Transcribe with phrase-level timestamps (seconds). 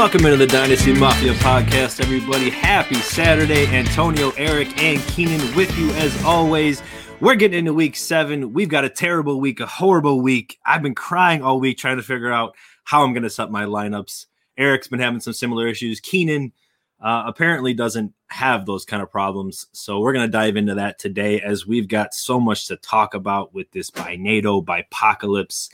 [0.00, 2.48] Welcome into the Dynasty Mafia podcast, everybody.
[2.48, 3.66] Happy Saturday.
[3.66, 6.82] Antonio, Eric, and Keenan with you as always.
[7.20, 8.54] We're getting into week seven.
[8.54, 10.58] We've got a terrible week, a horrible week.
[10.64, 13.66] I've been crying all week trying to figure out how I'm going to set my
[13.66, 14.24] lineups.
[14.56, 16.00] Eric's been having some similar issues.
[16.00, 16.54] Keenan
[16.98, 19.66] uh, apparently doesn't have those kind of problems.
[19.72, 23.12] So we're going to dive into that today as we've got so much to talk
[23.12, 25.68] about with this by NATO, bye apocalypse,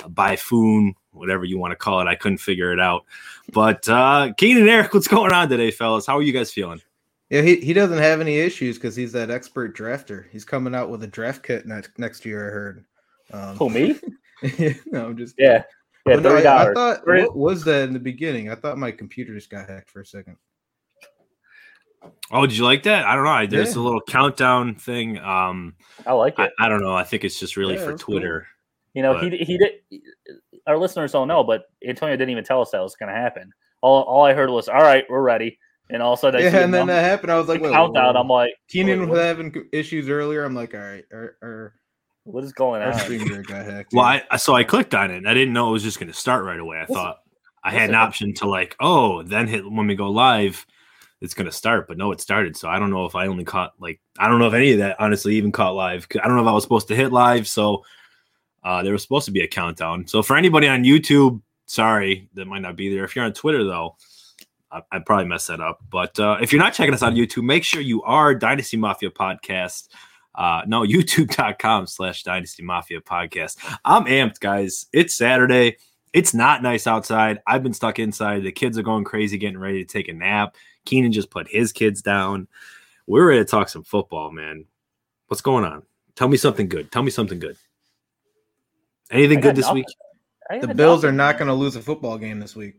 [0.00, 2.06] ByePHOON, whatever you want to call it.
[2.06, 3.04] I couldn't figure it out.
[3.52, 6.06] But uh, Keenan and Eric, what's going on today, fellas?
[6.06, 6.80] How are you guys feeling?
[7.30, 10.30] Yeah, he, he doesn't have any issues because he's that expert drafter.
[10.30, 12.48] He's coming out with a draft kit next next year.
[12.48, 12.84] I heard.
[13.30, 14.00] Um, Who me?
[14.86, 15.64] no, I'm just yeah.
[16.06, 18.50] Yeah, no, I, I, thought what was that in the beginning?
[18.50, 20.36] I thought my computer just got hacked for a second.
[22.30, 23.04] Oh, did you like that?
[23.04, 23.46] I don't know.
[23.46, 23.82] There's yeah.
[23.82, 25.18] a little countdown thing.
[25.18, 25.74] Um,
[26.06, 26.50] I like it.
[26.58, 26.94] I, I don't know.
[26.94, 28.40] I think it's just really yeah, for Twitter.
[28.40, 28.48] Cool.
[28.94, 29.32] You know, but...
[29.32, 29.72] he he did.
[30.68, 33.52] Our listeners don't know, but Antonio didn't even tell us that was going to happen.
[33.80, 35.58] All all I heard was, "All right, we're ready."
[35.90, 37.32] And all of a sudden, yeah, and then that happened.
[37.32, 38.16] I was like, countdown.
[38.16, 40.44] I'm like, Keenan was having issues earlier.
[40.44, 41.74] I'm like, all right, or, or
[42.24, 42.92] what is going on?
[43.42, 43.94] got hacked.
[43.94, 45.16] Well, I, so I clicked on it.
[45.16, 46.78] and I didn't know it was just going to start right away.
[46.78, 47.20] I thought
[47.64, 50.66] I had an option to like, oh, then hit when we go live
[51.20, 52.56] it's going to start, but no, it started.
[52.56, 54.78] So I don't know if I only caught like I don't know if any of
[54.78, 56.06] that honestly even caught live.
[56.22, 57.48] I don't know if I was supposed to hit live.
[57.48, 57.84] So
[58.68, 60.06] uh, there was supposed to be a countdown.
[60.06, 63.02] So for anybody on YouTube, sorry that might not be there.
[63.02, 63.96] If you're on Twitter though,
[64.70, 65.78] I, would probably mess that up.
[65.88, 68.76] But uh, if you're not checking us out on YouTube, make sure you are Dynasty
[68.76, 69.88] Mafia Podcast.
[70.34, 73.56] Uh, no, youtube.com slash Dynasty Mafia Podcast.
[73.86, 74.84] I'm amped, guys.
[74.92, 75.78] It's Saturday.
[76.12, 77.40] It's not nice outside.
[77.46, 78.42] I've been stuck inside.
[78.42, 80.56] The kids are going crazy, getting ready to take a nap.
[80.84, 82.48] Keenan just put his kids down.
[83.06, 84.66] We're ready to talk some football, man.
[85.28, 85.84] What's going on?
[86.16, 86.92] Tell me something good.
[86.92, 87.56] Tell me something good.
[89.10, 89.84] Anything good this nothing.
[90.50, 90.62] week?
[90.62, 91.10] The Bills nothing.
[91.10, 92.74] are not going to lose a football game this week.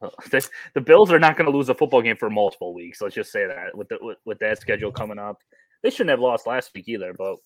[0.30, 3.00] The, the Bills are not going to lose a football game for multiple weeks.
[3.00, 5.38] Let's just say that with the, with, with that schedule coming up,
[5.84, 7.14] they shouldn't have lost last week either.
[7.16, 7.36] But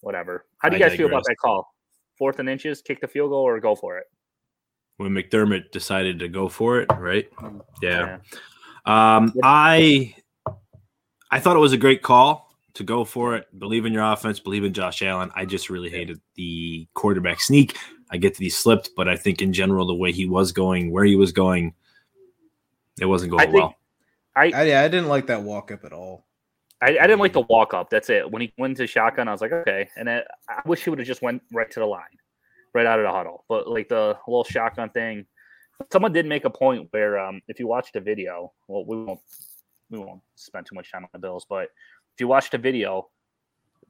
[0.00, 0.46] whatever.
[0.58, 1.66] How do you guys feel about that call?
[2.16, 4.06] Fourth and inches, kick the field goal, or go for it?
[4.98, 7.28] when McDermott decided to go for it, right?
[7.80, 8.18] Yeah.
[8.84, 9.16] yeah.
[9.16, 10.14] Um, I
[11.30, 12.47] I thought it was a great call
[12.78, 13.46] to go for it.
[13.58, 15.30] Believe in your offense, believe in Josh Allen.
[15.34, 17.76] I just really hated the quarterback sneak.
[18.10, 20.90] I get that he slipped, but I think in general the way he was going,
[20.90, 21.74] where he was going,
[23.00, 23.74] it wasn't going I well.
[24.34, 26.24] I, I, I didn't like that walk up at all.
[26.80, 27.90] I, I, didn't like the walk up.
[27.90, 28.30] That's it.
[28.30, 29.88] When he went to shotgun, I was like, okay.
[29.96, 32.04] And I, I wish he would have just went right to the line
[32.72, 33.44] right out of the huddle.
[33.48, 35.26] But like the little shotgun thing,
[35.90, 39.20] someone did make a point where um, if you watch the video, well, we won't
[39.90, 41.68] we won't spend too much time on the Bills, but
[42.18, 43.10] if you watch the video,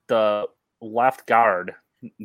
[0.06, 0.44] the
[0.82, 1.74] left guard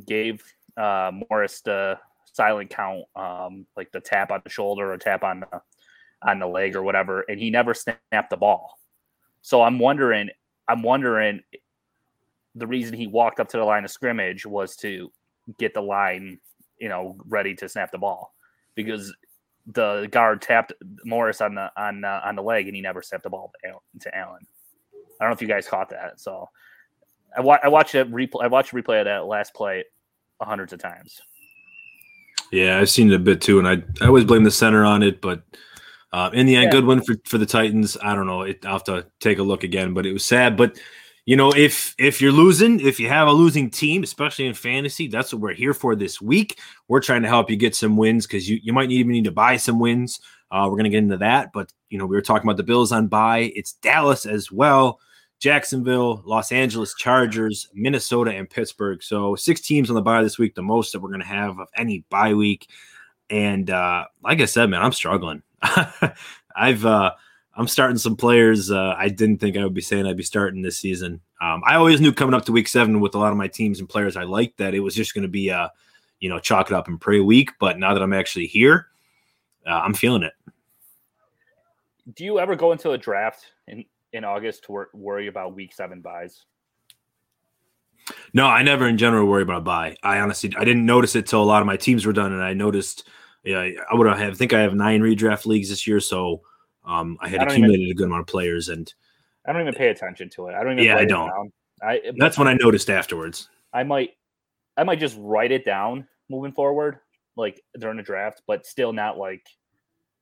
[0.05, 0.43] gave
[0.75, 1.97] uh, Morse the
[2.33, 5.61] silent count, um, like the tap on the shoulder or tap on the
[6.21, 8.77] on the leg or whatever, and he never snapped the ball.
[9.43, 10.29] So I'm wondering,
[10.67, 11.41] I'm wondering
[12.53, 15.09] the reason he walked up to the line of scrimmage was to
[15.57, 16.37] get the line,
[16.79, 18.33] you know, ready to snap the ball
[18.75, 19.15] because
[19.67, 20.73] the guard tapped
[21.05, 23.53] Morse on the on uh, on the leg and he never snapped the ball
[24.01, 24.45] to Allen.
[25.23, 26.19] I don't know if you guys caught that.
[26.19, 26.49] So
[27.35, 28.43] I, wa- I watched it replay.
[28.43, 29.85] I watched a replay of that last play
[30.41, 31.21] hundreds of times.
[32.51, 35.03] Yeah, I've seen it a bit too, and I I always blame the center on
[35.03, 35.43] it, but.
[36.11, 36.69] Uh, in the end, yeah.
[36.69, 37.97] good one for, for the Titans.
[37.99, 38.43] I don't know.
[38.43, 40.55] It, I'll have to take a look again, but it was sad.
[40.55, 40.77] But
[41.25, 45.07] you know, if if you're losing, if you have a losing team, especially in fantasy,
[45.07, 46.59] that's what we're here for this week.
[46.89, 49.31] We're trying to help you get some wins because you, you might even need to
[49.31, 50.19] buy some wins.
[50.51, 52.91] Uh, we're gonna get into that, but you know, we were talking about the Bills
[52.91, 53.51] on bye.
[53.55, 54.99] It's Dallas as well,
[55.43, 59.03] Jacksonville, Los Angeles Chargers, Minnesota, and Pittsburgh.
[59.03, 61.67] So six teams on the bye this week, the most that we're gonna have of
[61.75, 62.69] any bye week.
[63.29, 65.43] And uh, like I said, man, I'm struggling.
[66.55, 67.11] I've uh
[67.57, 70.61] I'm starting some players uh, I didn't think I would be saying I'd be starting
[70.61, 71.19] this season.
[71.41, 73.81] Um, I always knew coming up to week seven with a lot of my teams
[73.81, 75.69] and players I liked that it was just going to be a,
[76.21, 77.51] you know, chalk it up and pray week.
[77.59, 78.87] But now that I'm actually here,
[79.67, 80.33] uh, I'm feeling it.
[82.15, 83.83] Do you ever go into a draft in,
[84.13, 86.45] in August to wor- worry about week seven byes?
[88.33, 89.95] No, I never in general worry about a bye.
[90.03, 92.43] I honestly I didn't notice it till a lot of my teams were done, and
[92.43, 93.07] I noticed.
[93.43, 94.19] Yeah, I would have.
[94.19, 96.41] I think I have nine redraft leagues this year, so
[96.85, 98.93] um, I had I accumulated even, a good amount of players, and
[99.45, 100.55] I don't even pay attention to it.
[100.55, 100.85] I don't even.
[100.85, 101.51] Yeah, I don't.
[101.81, 103.49] I, That's when I noticed afterwards.
[103.73, 104.11] I might,
[104.77, 106.99] I might just write it down moving forward,
[107.35, 109.45] like during the draft, but still not like,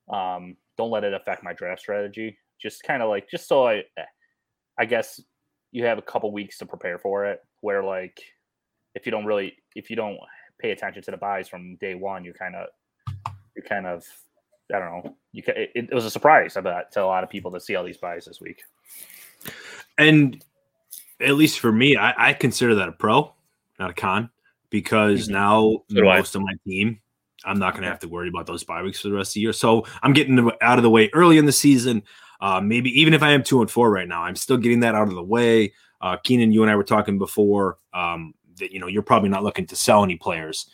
[0.10, 2.38] um, don't let it affect my draft strategy.
[2.62, 3.84] Just kind of like, just so I,
[4.78, 5.20] I guess
[5.72, 7.40] you have a couple weeks to prepare for it.
[7.62, 8.20] Where like,
[8.96, 10.18] if you don't really, if you don't
[10.60, 12.68] pay attention to the byes from day one, you're kind of,
[13.56, 14.06] you're kind of
[14.74, 15.16] I don't know.
[15.34, 17.76] You it, it was a surprise, I bet, to a lot of people to see
[17.76, 18.62] all these byes this week.
[19.98, 20.44] And
[21.20, 23.34] at least for me, I, I consider that a pro,
[23.80, 24.30] not a con,
[24.70, 25.32] because Mhm.
[25.34, 26.18] now So do I.
[26.18, 27.00] most of my team,
[27.44, 29.34] I'm not going to have to worry about those bye weeks for the rest of
[29.36, 29.54] the year.
[29.54, 32.04] So I'm getting out of the way early in the season.
[32.42, 34.96] Uh, maybe even if I am two and four right now, I'm still getting that
[34.96, 35.74] out of the way.
[36.02, 39.44] Uh, Keenan, you and I were talking before um, that you know you're probably not
[39.44, 40.70] looking to sell any players,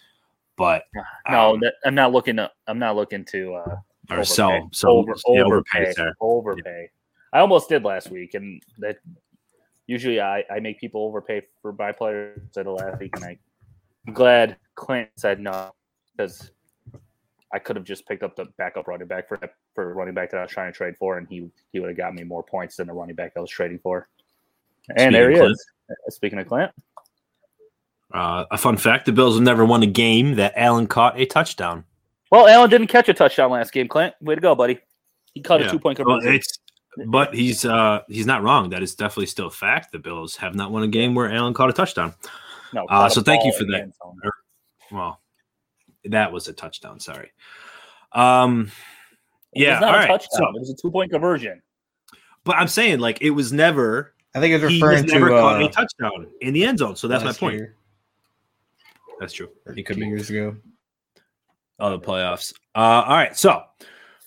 [0.56, 0.84] but
[1.30, 2.50] No, that, I'm not looking to.
[2.68, 3.76] I'm not looking to uh,
[4.10, 4.24] or overpay.
[4.24, 6.90] sell, sell over, yeah, overpay, overpay overpay.
[7.34, 8.98] I almost did last week, and that
[9.86, 13.38] usually I, I make people overpay for bye players at the last week, and I,
[14.08, 15.74] I'm glad Clint said no
[16.16, 16.52] because
[17.54, 19.40] I could have just picked up the backup running back for
[19.74, 21.98] for running back that I was trying to trade for, and he he would have
[21.98, 24.08] got me more points than the running back I was trading for.
[24.90, 25.52] And Speaking there he Clint.
[25.52, 25.66] is.
[25.90, 26.72] Uh, Speaking of Clint,
[28.14, 31.26] Uh, a fun fact: the Bills have never won a game that Allen caught a
[31.26, 31.84] touchdown.
[32.32, 33.88] well, Allen didn't catch a touchdown last game.
[33.88, 34.80] Clint, way to go, buddy.
[35.34, 35.68] He caught Yeah.
[35.68, 36.36] a two point Well, conversion.
[36.36, 36.58] it's
[37.08, 38.70] but he's uh he's not wrong.
[38.72, 39.92] That is definitely still a fact.
[39.92, 42.14] The Bills have not won a game where Allen caught a touchdown.
[42.74, 43.82] no, uh, so thank you for that.
[43.82, 44.20] end zone.
[44.92, 45.22] Well,
[46.12, 47.00] that was a touchdown.
[47.00, 47.32] Sorry.
[48.14, 48.72] Um,
[49.54, 49.74] It yeah.
[49.76, 50.08] was not all a right.
[50.08, 50.30] touchdown.
[50.54, 51.62] So, it was a two point conversion.
[52.44, 54.14] but I'm saying like it was never.
[54.36, 56.80] I think it's He referring has never to caught uh, a touchdown in the end
[56.80, 56.96] zone.
[56.96, 57.56] So that's my point.
[57.56, 57.76] year,
[59.20, 59.50] That's true.
[59.66, 60.06] or He could be.
[60.08, 60.56] years ago.
[61.80, 62.54] Oh, the playoffs.
[62.76, 63.36] Uh, all right.
[63.38, 63.64] So,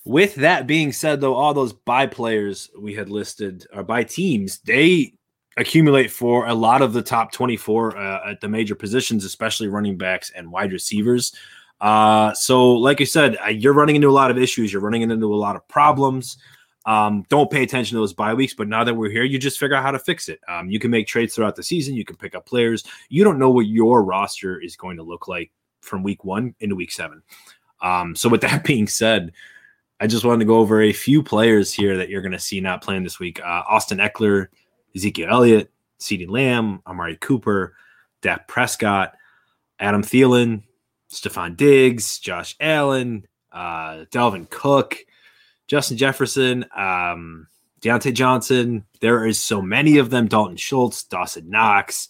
[0.05, 4.59] with that being said, though, all those bye players we had listed or bye teams,
[4.59, 5.13] they
[5.57, 9.97] accumulate for a lot of the top 24 uh, at the major positions, especially running
[9.97, 11.33] backs and wide receivers.
[11.81, 14.71] Uh, so, like I said, you're running into a lot of issues.
[14.71, 16.37] You're running into a lot of problems.
[16.85, 19.59] Um, don't pay attention to those bye weeks, but now that we're here, you just
[19.59, 20.39] figure out how to fix it.
[20.47, 21.95] Um, you can make trades throughout the season.
[21.95, 22.83] You can pick up players.
[23.09, 25.51] You don't know what your roster is going to look like
[25.81, 27.23] from week one into week seven.
[27.81, 29.33] Um, so with that being said,
[29.99, 32.59] I just wanted to go over a few players here that you're going to see
[32.59, 33.39] not playing this week.
[33.39, 34.47] Uh, Austin Ekeler,
[34.95, 37.75] Ezekiel Elliott, CeeDee Lamb, Amari Cooper,
[38.21, 39.13] Dak Prescott,
[39.79, 40.63] Adam Thielen,
[41.11, 44.97] Stefon Diggs, Josh Allen, uh, Dalvin Cook,
[45.67, 47.47] Justin Jefferson, um,
[47.81, 48.85] Diontae Johnson.
[49.01, 50.27] There is so many of them.
[50.27, 52.09] Dalton Schultz, Dawson Knox,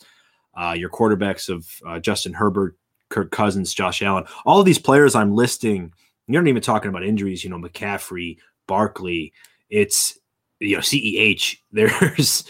[0.56, 2.78] uh, your quarterbacks of uh, Justin Herbert,
[3.10, 4.26] Kirk Cousins, Josh Allen.
[4.46, 5.94] All of these players I'm listing,
[6.28, 8.38] you're not even talking about injuries, you know, McCaffrey,
[8.68, 9.34] Barkley.
[9.70, 10.18] It's,
[10.60, 11.58] you know, CEH.
[11.72, 12.46] There's,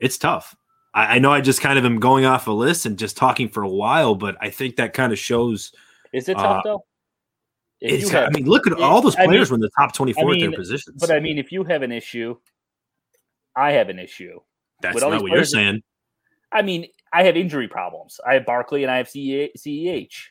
[0.00, 0.56] it's tough.
[0.94, 3.48] I, I know I just kind of am going off a list and just talking
[3.48, 5.72] for a while, but I think that kind of shows.
[6.12, 6.84] Is it Uh, tough though?
[7.80, 9.94] If have- I mean, look at all those I mean- players were in the top
[9.94, 11.00] 24 I at their positions.
[11.00, 12.36] but I mean, if you have an issue,
[13.54, 14.40] I have an issue.
[14.80, 15.82] That's with not what you're saying.
[16.50, 18.20] I mean, I have injury problems.
[18.26, 20.30] I have Barkley and I have CEH.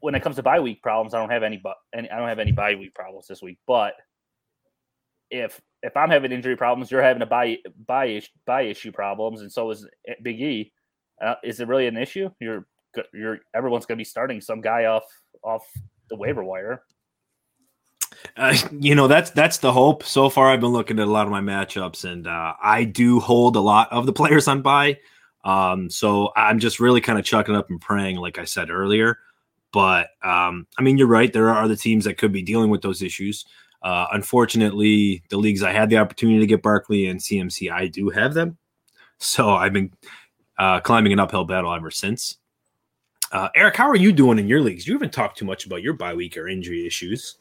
[0.00, 1.56] When it comes to bye week problems, I don't have any.
[1.56, 3.58] but I don't have any bye week problems this week.
[3.66, 3.94] But
[5.30, 9.40] if if I'm having injury problems, you're having a bye bye ish, bye issue problems,
[9.40, 9.86] and so is
[10.22, 10.72] Big E.
[11.20, 12.30] Uh, is it really an issue?
[12.40, 12.66] You're
[13.12, 15.04] you're everyone's going to be starting some guy off
[15.42, 15.66] off
[16.10, 16.82] the waiver wire.
[18.36, 20.04] Uh, you know that's that's the hope.
[20.04, 23.20] So far, I've been looking at a lot of my matchups, and uh, I do
[23.20, 24.98] hold a lot of the players on bye.
[25.44, 29.18] Um, so I'm just really kind of chucking up and praying, like I said earlier.
[29.72, 31.32] But um, I mean, you're right.
[31.32, 33.44] There are other teams that could be dealing with those issues.
[33.82, 38.10] Uh, unfortunately, the leagues I had the opportunity to get Barkley and CMC, I do
[38.10, 38.58] have them.
[39.18, 39.92] So I've been
[40.58, 42.36] uh, climbing an uphill battle ever since.
[43.32, 44.86] Uh, Eric, how are you doing in your leagues?
[44.86, 47.36] You haven't talked too much about your bye week or injury issues.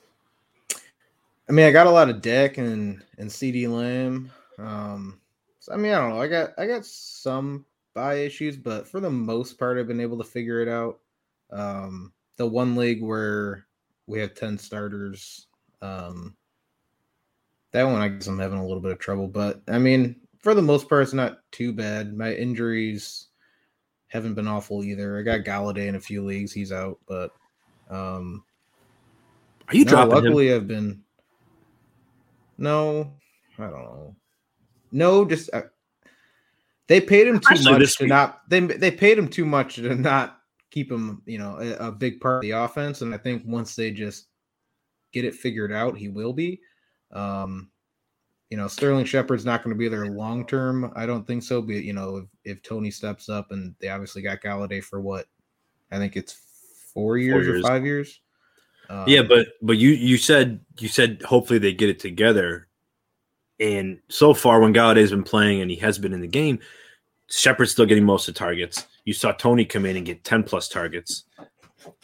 [1.50, 4.32] I mean, I got a lot of Dak and and CeeDee Lamb.
[4.58, 5.20] Um,
[5.60, 6.22] so, I mean, I don't know.
[6.22, 10.18] I got I got some bye issues, but for the most part, I've been able
[10.20, 11.00] to figure it out.
[11.52, 13.66] Um, the one league where
[14.08, 15.48] we have ten starters,
[15.82, 16.38] um,
[17.72, 19.28] that one I guess I'm having a little bit of trouble.
[19.28, 22.16] But I mean, for the most part, it's not too bad.
[22.16, 23.28] My injuries
[24.12, 25.18] haven't been awful either.
[25.18, 27.32] I got Golladay in a few leagues; he's out, but
[27.90, 28.44] um,
[29.70, 30.24] Are you no, dropping him?
[30.26, 31.02] luckily I've been.
[32.58, 33.14] No,
[33.58, 34.16] I don't know.
[34.92, 35.64] No, just uh,
[36.88, 38.10] they paid him too much to week.
[38.10, 38.42] not.
[38.50, 40.40] They they paid him too much to not
[40.70, 41.22] keep him.
[41.26, 43.02] You know, a, a big part of the offense.
[43.02, 44.28] And I think once they just
[45.14, 46.60] get it figured out, he will be.
[47.12, 47.71] Um,
[48.52, 50.92] you know, Sterling Shepard's not going to be there long term.
[50.94, 51.62] I don't think so.
[51.62, 55.26] But you know, if, if Toney steps up and they obviously got Golladay for what,
[55.90, 56.34] I think it's
[56.94, 57.64] four years, years.
[57.64, 58.20] or five years.
[59.08, 62.68] Yeah, Um, but but you you said you said hopefully they get it together.
[63.62, 66.60] And so far, when Golladay's been playing and he has been in the game,
[67.30, 68.86] Shepard's still getting most of the targets.
[69.06, 71.24] You saw Toney come in and get ten plus targets.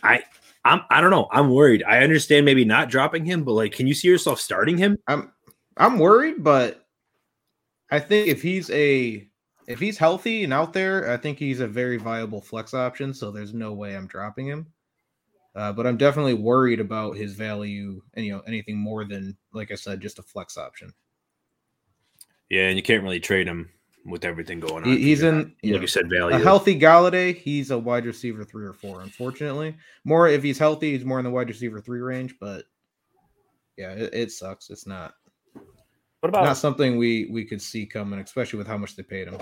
[0.02, 0.24] I
[0.64, 1.28] I'm I don't know.
[1.30, 1.84] I'm worried.
[1.84, 4.98] I understand maybe not dropping him, but like, can you see yourself starting him?
[5.08, 5.34] I'm
[5.80, 6.86] I'm worried, but
[7.92, 9.28] I think if he's a
[9.68, 13.14] if he's healthy and out there, I think he's a very viable flex option.
[13.14, 14.68] So there's no way I'm dropping him.
[15.56, 19.72] Uh, but I'm definitely worried about his value and you know anything more than like
[19.72, 20.94] I said, just a flex option.
[22.50, 23.70] Yeah, and you can't really trade him
[24.06, 24.98] with everything going on.
[24.98, 26.36] He's in like you, you said, value.
[26.36, 27.36] a healthy Golladay.
[27.36, 29.02] He's a wide receiver three or four.
[29.02, 32.36] Unfortunately, more if he's healthy, he's more in the wide receiver three range.
[32.40, 32.66] But
[33.78, 34.70] yeah, it, it sucks.
[34.70, 35.16] It's not
[36.28, 39.30] What about not something we we could see coming, especially with how much they paid
[39.30, 39.40] him.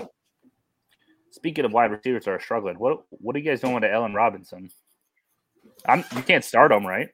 [1.32, 2.78] speaking of wide receivers that are struggling?
[2.78, 4.70] What what are you guys doing to Allen Robinson?
[5.84, 7.08] I'm you can't start him, right?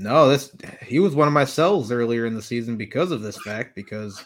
[0.00, 0.50] No, this
[0.82, 3.76] he was one of my sells earlier in the season because of this fact.
[3.76, 4.24] Because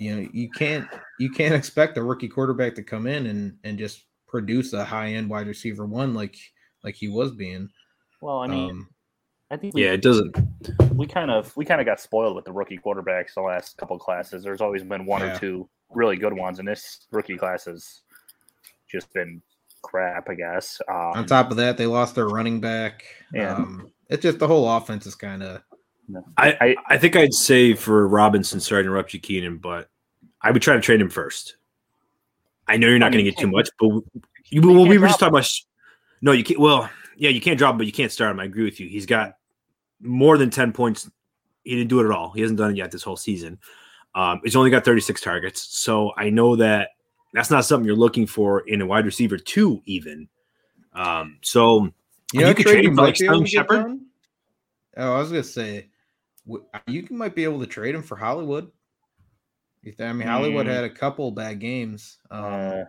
[0.00, 0.88] you know you can't
[1.20, 5.12] you can't expect a rookie quarterback to come in and and just produce a high
[5.12, 6.36] end wide receiver one like
[6.82, 7.68] like he was being.
[8.20, 8.88] Well, I mean, Um,
[9.50, 10.36] I think we, yeah, it doesn't.
[10.94, 13.98] we kind of we kind of got spoiled with the rookie quarterbacks the last couple
[13.98, 14.42] classes.
[14.44, 15.34] There's always been one Yeah.
[15.36, 18.02] or two really good ones, and this rookie class has
[18.90, 19.40] just been
[19.82, 20.80] crap, I guess.
[20.88, 23.04] Um, on top of that, they lost their running back.
[23.32, 23.54] Yeah.
[23.54, 25.62] Um, it's just the whole offense is kind of
[26.36, 29.88] I, I- I think I'd say for Robinson, sorry to interrupt you, Keenan, but
[30.42, 31.56] I would try to trade him first.
[32.66, 34.04] I know you're not I mean, going to get too much, but you,
[34.50, 35.48] you well, we were just talking about.
[36.20, 36.60] No, you can't.
[36.60, 38.40] Well, yeah, you can't drop him, but you can't start him.
[38.40, 38.88] I agree with you.
[38.88, 39.36] He's got
[40.00, 41.10] more than ten points.
[41.64, 42.30] He didn't do it at all.
[42.32, 43.58] He hasn't done it yet this whole season.
[44.14, 46.90] Um, he's only got 36 targets, so I know that
[47.34, 50.28] that's not something you're looking for in a wide receiver too, even.
[50.94, 51.92] Um, so you
[52.32, 53.98] You know could trade trade him for, like, be Sterling Shepard?
[54.96, 55.88] Oh, I was gonna say
[56.86, 58.72] you might be able to trade him for Hollywood.
[59.82, 60.70] You th- I mean, Hollywood Mm.
[60.70, 62.18] had a couple bad games.
[62.30, 62.84] Um,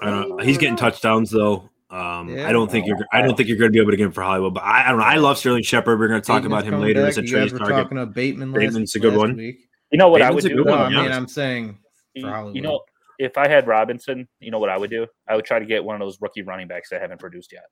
[0.00, 1.70] Uh, he's getting touchdowns though.
[1.92, 2.48] Um, Yeah.
[2.48, 2.96] I don't think you're.
[3.12, 4.54] I don't think you're going to be able to get him for Hollywood.
[4.54, 5.04] But I, I don't know.
[5.04, 5.98] I love Sterling Shepard.
[6.00, 7.10] We're going to talk Bateman's about him later back.
[7.10, 7.76] as a you trade guys target.
[7.76, 9.36] talking about Bateman last, Bateman's a good one.
[9.36, 9.68] week.
[9.90, 10.64] you know what I would do?
[10.64, 11.78] One, no, I mean, I'm saying
[12.14, 12.80] You- You know,
[13.18, 15.06] if I had Robinson, you know what I would do?
[15.28, 17.64] I would try to get one of those rookie running backs that haven't produced yet.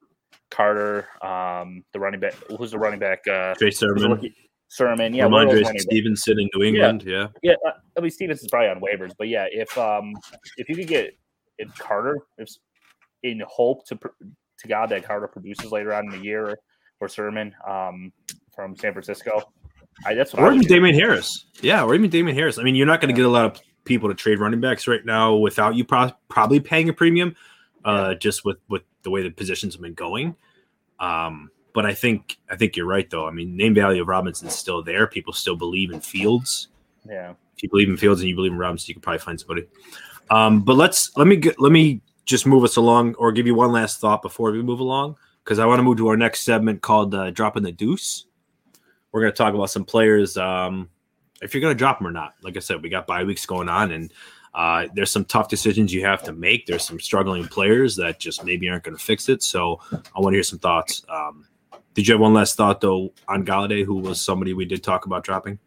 [0.51, 2.35] Carter, um, the running back.
[2.59, 3.21] Who's the running back?
[3.27, 4.35] Uh, Trey who's the Sermon.
[4.69, 5.15] Sermon.
[5.15, 5.81] Yeah, one of those Rhamondre.
[5.81, 7.03] Stevenson in New England.
[7.05, 10.13] Yeah, Yeah, uh, I mean Stevens is probably on waivers, but yeah, if um
[10.59, 11.17] if you could get
[11.59, 12.49] if Carter, if
[13.23, 16.59] in hope to to God that Carter produces later on in the year
[17.01, 18.13] or Sermon um
[18.55, 19.43] from San Francisco,
[20.05, 20.75] I that's what I or would even do.
[20.75, 21.47] Damien Harris.
[21.61, 22.59] Yeah, or even Damien Harris.
[22.59, 24.87] I mean, you're not going to get a lot of people to trade running backs
[24.87, 27.35] right now without you pro- probably paying a premium,
[27.85, 30.37] uh, just with with the way the positions have been going.
[30.99, 33.27] Um, but I think I think you're right though.
[33.27, 35.07] I mean, name value of Robinson's still there.
[35.07, 36.69] People still believe in Fields.
[37.09, 39.41] Yeah, if you believe in Fields and you believe in Robinson, you could probably find
[39.41, 39.67] somebody.
[40.31, 43.55] Um, but let's let me get, let me just move us along, or give you
[43.55, 46.41] one last thought before we move along, because I want to move to our next
[46.43, 48.25] segment called uh, "Dropping the Deuce."
[49.13, 50.89] We're going to talk about some players, um,
[51.43, 52.35] if you're going to drop them or not.
[52.43, 54.13] Like I said, we got bye weeks going on, and
[54.55, 56.67] uh, there's some tough decisions you have to make.
[56.67, 59.43] There's some struggling players that just maybe aren't going to fix it.
[59.43, 61.05] So I want to hear some thoughts.
[61.09, 61.47] Um,
[61.95, 65.07] did you have one last thought though on Golladay, who was somebody we did talk
[65.07, 65.59] about dropping?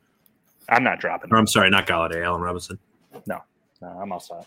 [0.70, 1.34] I'm not dropping.
[1.34, 1.38] Or.
[1.38, 2.79] I'm sorry, not Golladay, Allen Robinson.
[3.25, 3.41] No,
[3.82, 4.46] I'm outside.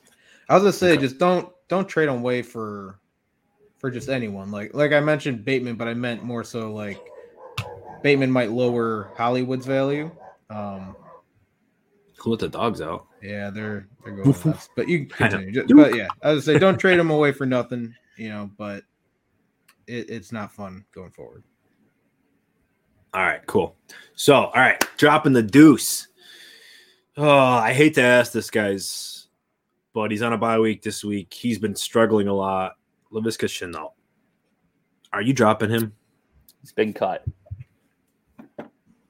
[0.48, 1.02] I was gonna say, Okay.
[1.02, 3.00] just don't don't trade him away for
[3.78, 4.50] for just anyone.
[4.50, 7.00] Like like I mentioned Bateman, but I meant more so like
[8.02, 10.10] Bateman might lower Hollywood's value.
[10.50, 10.94] Um,
[12.18, 13.06] Who let the dogs out?
[13.22, 14.68] yeah, they're they're going nuts.
[14.76, 15.30] But you I know.
[15.38, 15.52] continue.
[15.52, 17.94] Just- but yeah, I was gonna say don't trade him away for nothing.
[18.16, 18.84] You know, but
[19.86, 21.42] it, it's not fun going forward.
[23.14, 23.76] All right, cool.
[24.14, 26.08] So, all right, dropping the deuce.
[27.16, 29.15] Oh, I hate to ask this, guys,
[29.96, 31.32] but he's on a bye week this week.
[31.32, 32.76] He's been struggling a lot.
[33.10, 33.92] Laviska Shenault.
[35.10, 35.94] Are you dropping him?
[36.60, 37.24] He's been cut.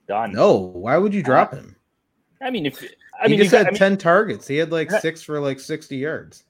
[0.06, 0.30] Done.
[0.32, 1.74] No, why would you drop him?
[2.40, 2.80] I mean, if
[3.20, 4.46] I he mean, just had got, I mean, ten targets.
[4.46, 6.44] He had like six for like sixty yards.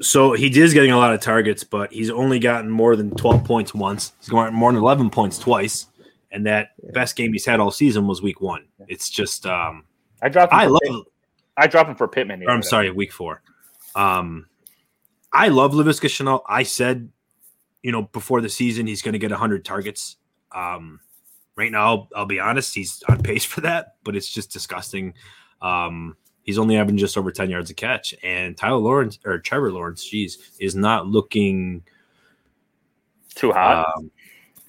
[0.00, 3.44] So he is getting a lot of targets, but he's only gotten more than 12
[3.44, 4.12] points once.
[4.20, 5.86] He's going more than 11 points twice.
[6.30, 8.64] And that best game he's had all season was week one.
[8.88, 9.84] It's just, um,
[10.22, 10.52] I dropped.
[10.52, 11.12] Him I for love, Pitt-
[11.58, 12.40] I dropped him for Pittman.
[12.40, 13.42] the or I'm sorry, week four.
[13.94, 14.46] Um,
[15.32, 16.42] I love Laviska Shenault.
[16.46, 17.10] I said,
[17.82, 20.16] you know, before the season, he's going to get 100 targets.
[20.52, 21.00] Um,
[21.56, 25.14] right now, I'll, I'll be honest, he's on pace for that, but it's just disgusting.
[25.60, 28.14] Um, he's only having just over 10 yards a catch.
[28.22, 31.82] And Tyler Lawrence or Trevor Lawrence, geez, is not looking.
[33.34, 33.86] Too hot.
[33.96, 34.10] Um,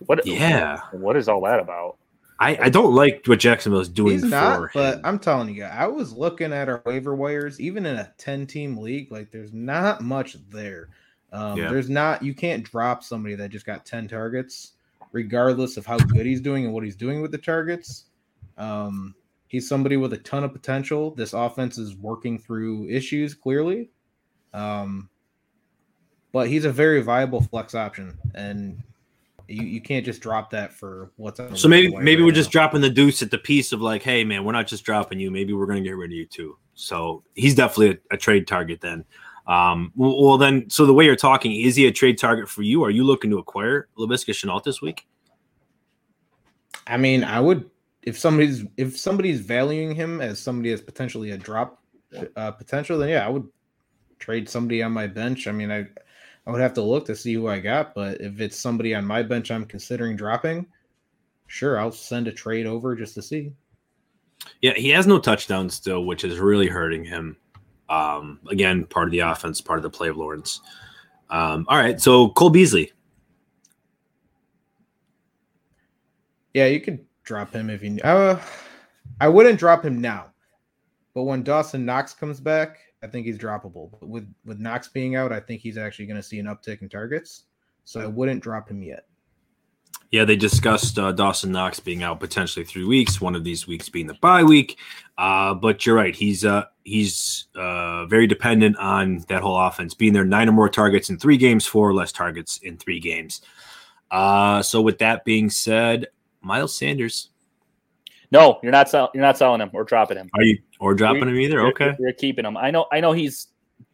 [0.05, 0.25] what?
[0.25, 0.79] yeah.
[0.91, 1.97] What is all that about?
[2.43, 5.01] I, I don't like what Jacksonville is doing He's for not, but him.
[5.05, 8.77] I'm telling you, I was looking at our waiver wires, even in a 10 team
[8.77, 10.89] league, like there's not much there.
[11.31, 11.69] Um, Yeah.
[11.69, 14.73] There's not you can't drop somebody that just got 10 targets,
[15.11, 18.05] regardless of how good he's doing and what he's doing with the targets.
[18.57, 19.15] Um,
[19.47, 21.11] he's somebody with a ton of potential.
[21.11, 23.89] This offense is working through issues clearly.
[24.53, 25.09] Um,
[26.33, 28.83] but he's a very viable flex option, and
[29.47, 31.57] you, you can't just drop that for what's up.
[31.57, 34.23] So maybe maybe right we're just dropping the deuce at the piece of like, hey
[34.23, 35.31] man, we're not just dropping you.
[35.31, 36.57] Maybe we're gonna get rid of you too.
[36.75, 39.05] So he's definitely a, a trade target then.
[39.45, 42.61] Um, well, well, then, so the way you're talking, is he a trade target for
[42.61, 42.83] you?
[42.83, 45.05] Are you looking to acquire Laviska Shenault this week?
[46.87, 47.69] I mean, I would
[48.03, 51.81] if somebody's if somebody's valuing him as somebody as potentially a drop
[52.35, 53.47] uh, potential, then yeah, I would
[54.19, 55.47] trade somebody on my bench.
[55.47, 55.87] I mean, I
[56.45, 59.05] I would have to look to see who I got, but if it's somebody on
[59.05, 60.65] my bench I'm considering dropping,
[61.47, 63.53] sure, I'll send a trade over just to see.
[64.61, 67.37] Yeah, he has no touchdowns still, which is really hurting him.
[67.89, 70.61] Um, again, part of the offense, part of the play of Lawrence.
[71.29, 72.91] Um, all right, so Cole Beasley.
[76.53, 77.99] Yeah, you could drop him if you.
[78.03, 78.39] Uh,
[79.21, 80.27] I wouldn't drop him now,
[81.13, 83.91] but when Dawson Knox comes back, I think he's droppable.
[83.91, 86.81] But with with Knox being out, I think he's actually going to see an uptick
[86.81, 87.43] in targets.
[87.85, 89.05] So I wouldn't drop him yet.
[90.09, 93.19] Yeah, they discussed uh, Dawson Knox being out potentially three weeks.
[93.19, 94.77] One of these weeks being the bye week.
[95.17, 100.13] Uh, but you're right; he's uh, he's uh, very dependent on that whole offense being
[100.13, 100.23] there.
[100.23, 103.41] Nine or more targets in three games, four or less targets in three games.
[104.11, 106.07] Uh, so with that being said,
[106.41, 107.29] Miles Sanders,
[108.31, 110.29] No, you're not sell- you're not selling him or dropping him.
[110.33, 111.61] are you or dropping him either?
[111.67, 112.57] Okay, you're keeping him.
[112.57, 112.85] I know.
[112.91, 113.47] I know he's.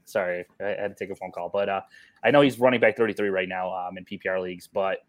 [0.05, 1.81] Sorry, I had to take a phone call, but uh,
[2.23, 4.67] I know he's running back 33 right now um, in PPR leagues.
[4.67, 4.99] But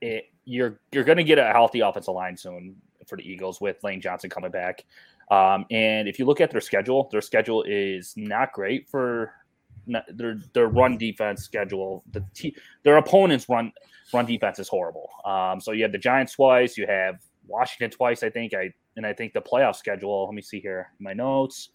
[0.00, 2.76] it, you're you're going to get a healthy offensive line soon
[3.06, 4.84] for the Eagles with Lane Johnson coming back.
[5.30, 9.32] Um, and if you look at their schedule, their schedule is not great for
[9.86, 12.04] not, their their run defense schedule.
[12.12, 13.72] The t- their opponents run
[14.12, 15.10] run defense is horrible.
[15.24, 17.16] Um, so you have the Giants twice, you have
[17.48, 18.54] Washington twice, I think.
[18.54, 20.26] I and I think the playoff schedule.
[20.26, 21.70] Let me see here, my notes.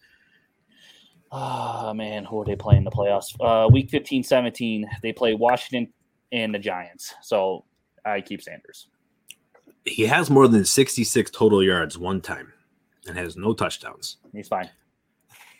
[1.32, 3.34] Oh man, who are they playing in the playoffs?
[3.40, 5.92] Uh, week 15, 17, they play Washington
[6.32, 7.14] and the Giants.
[7.22, 7.64] So
[8.04, 8.88] I keep Sanders.
[9.84, 12.52] he has more than 66 total yards one time
[13.08, 14.18] and has no touchdowns.
[14.32, 14.70] He's fine.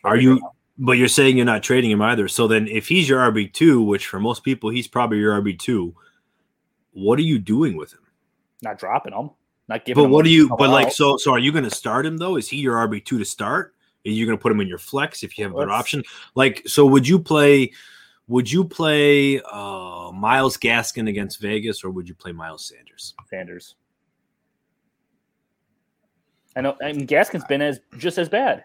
[0.04, 0.40] Are you?
[0.78, 2.28] But you're saying you're not trading him either.
[2.28, 5.58] So then, if he's your RB two, which for most people he's probably your RB
[5.58, 5.94] two,
[6.92, 8.00] what are you doing with him?
[8.62, 9.30] not dropping him?
[9.68, 10.02] Not giving.
[10.04, 10.48] But what do you?
[10.56, 12.36] But like, so so are you going to start him though?
[12.36, 13.74] Is he your RB two to start?
[14.06, 15.80] Are you going to put him in your flex if you have a better Let's-
[15.80, 16.02] option?
[16.34, 17.72] Like, so would you play?
[18.28, 23.14] Would you play uh, Myles Gaskin against Vegas, or would you play Miles Sanders?
[23.28, 23.76] Sanders.
[26.56, 26.76] I know.
[26.82, 28.64] I mean, Gaskin's been as just as bad.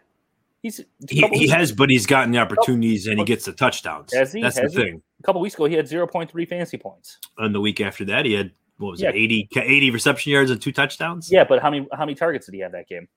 [0.62, 4.14] He's He, he has, but he's gotten the opportunities and he gets the touchdowns.
[4.14, 4.42] Has he?
[4.42, 4.86] That's Has the he?
[4.92, 5.02] thing.
[5.20, 5.66] a couple weeks ago.
[5.66, 7.18] He had zero point three fantasy points.
[7.38, 9.10] And the week after that, he had what was Yeah.
[9.10, 11.32] it, 80, 80 reception yards and two touchdowns?
[11.32, 13.08] Yeah, but how many how many targets did he have that game?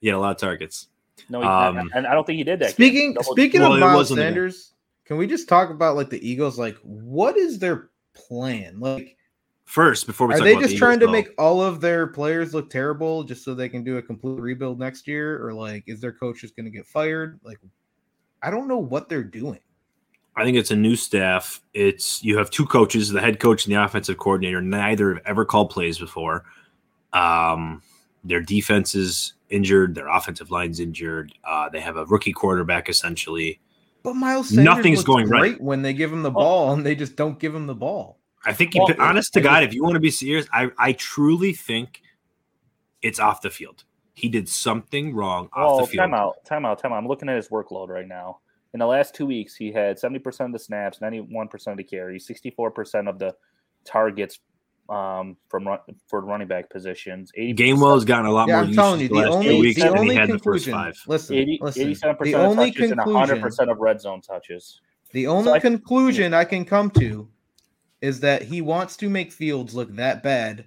[0.00, 0.88] He had a lot of targets.
[1.28, 2.70] No, he, Um, and I don't think he did that.
[2.70, 3.22] Speaking game.
[3.22, 6.58] Speaking Well, of it Miles Sanders, can we just talk about like the Eagles?
[6.58, 8.80] Like, what is their plan?
[8.80, 9.16] Like,
[9.64, 11.60] First, before we are talk they about just the trying Eagles, to though, make all
[11.60, 15.44] of their players look terrible just so they can do a complete rebuild next year?
[15.44, 17.40] Or like, is their coach just going to get fired?
[17.42, 17.58] Like,
[18.42, 19.58] I don't know what they're doing.
[20.36, 21.60] I think it's a new staff.
[21.72, 24.60] It's you have two coaches, the head coach and the offensive coordinator.
[24.60, 26.44] Neither have ever called plays before.
[27.12, 27.82] Um,
[28.22, 29.94] their defense is injured.
[29.94, 31.32] Their offensive line's injured.
[31.44, 33.60] Uh, they have a rookie quarterback essentially.
[34.02, 35.60] But Miles Sanders Nothing's looks going right.
[35.60, 38.18] when they give him the ball and they just don't give him the ball.
[38.44, 40.92] I think, you, Well, honest to God, if you want to be serious, I, I
[40.92, 42.02] truly think
[43.02, 43.82] it's off the field.
[44.14, 46.02] He did something wrong off Oh, the field.
[46.02, 46.96] time out, time out, time out.
[46.98, 48.38] I'm looking at his workload right now.
[48.76, 52.28] In the last two weeks, he had 70% of the snaps, 91% of the carries,
[52.28, 53.34] 64% of the
[53.86, 54.38] targets
[54.90, 57.32] um, from run, for running back positions.
[57.38, 59.32] 80%, Gainwell has gotten a lot Yeah, more I'm usage telling you, the the last
[59.32, 60.72] only two weeks the than only he had the first conclusion.
[60.74, 61.02] five.
[61.08, 61.90] Listen, 80, listen.
[61.90, 64.80] 87% the of only touches and conclusion 100% of red zone touches.
[65.12, 67.30] The only I- conclusion I can come to
[68.02, 70.66] is that he wants to make Fields look that bad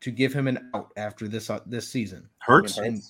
[0.00, 2.28] to give him an out after this uh, this season.
[2.38, 2.78] Hurts.
[2.78, 3.00] And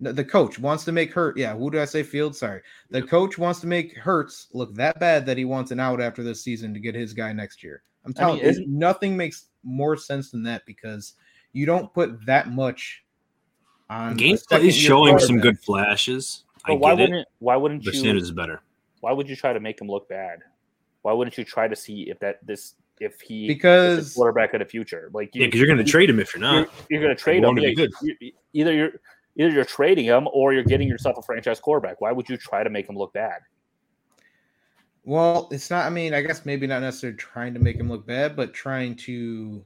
[0.00, 1.36] the the coach wants to make Hurt.
[1.36, 2.02] Yeah, who did I say?
[2.02, 2.38] Fields.
[2.38, 2.60] Sorry.
[2.90, 6.22] The coach wants to make Hurts look that bad that he wants an out after
[6.22, 7.82] this season to get his guy next year.
[8.04, 11.14] I'm I telling mean, you, nothing makes more sense than that because
[11.52, 13.02] you don't put that much
[13.88, 14.12] on.
[14.12, 16.44] a Gameplay is showing some good flashes.
[16.66, 17.02] I But why get it.
[17.10, 18.60] wouldn't why wouldn't But you Sanders is better.
[19.00, 20.40] why would you try to make him look bad?
[21.02, 24.54] Why wouldn't you try to see if that this if he is Because- the quarterback
[24.54, 25.10] of the future?
[25.14, 26.68] Like you, Yeah, because you're going to trade him if you're you're, not.
[26.90, 27.50] you're going to trade him.
[27.50, 27.90] him be Yeah, good.
[28.02, 28.90] you- either you're
[29.36, 32.00] either you're trading him or you're getting yourself a franchise quarterback.
[32.00, 33.40] Why would you try to make him look bad?
[35.04, 35.84] Well, it's not.
[35.86, 38.96] I mean, I guess maybe not necessarily trying to make him look bad, but trying
[38.96, 39.64] to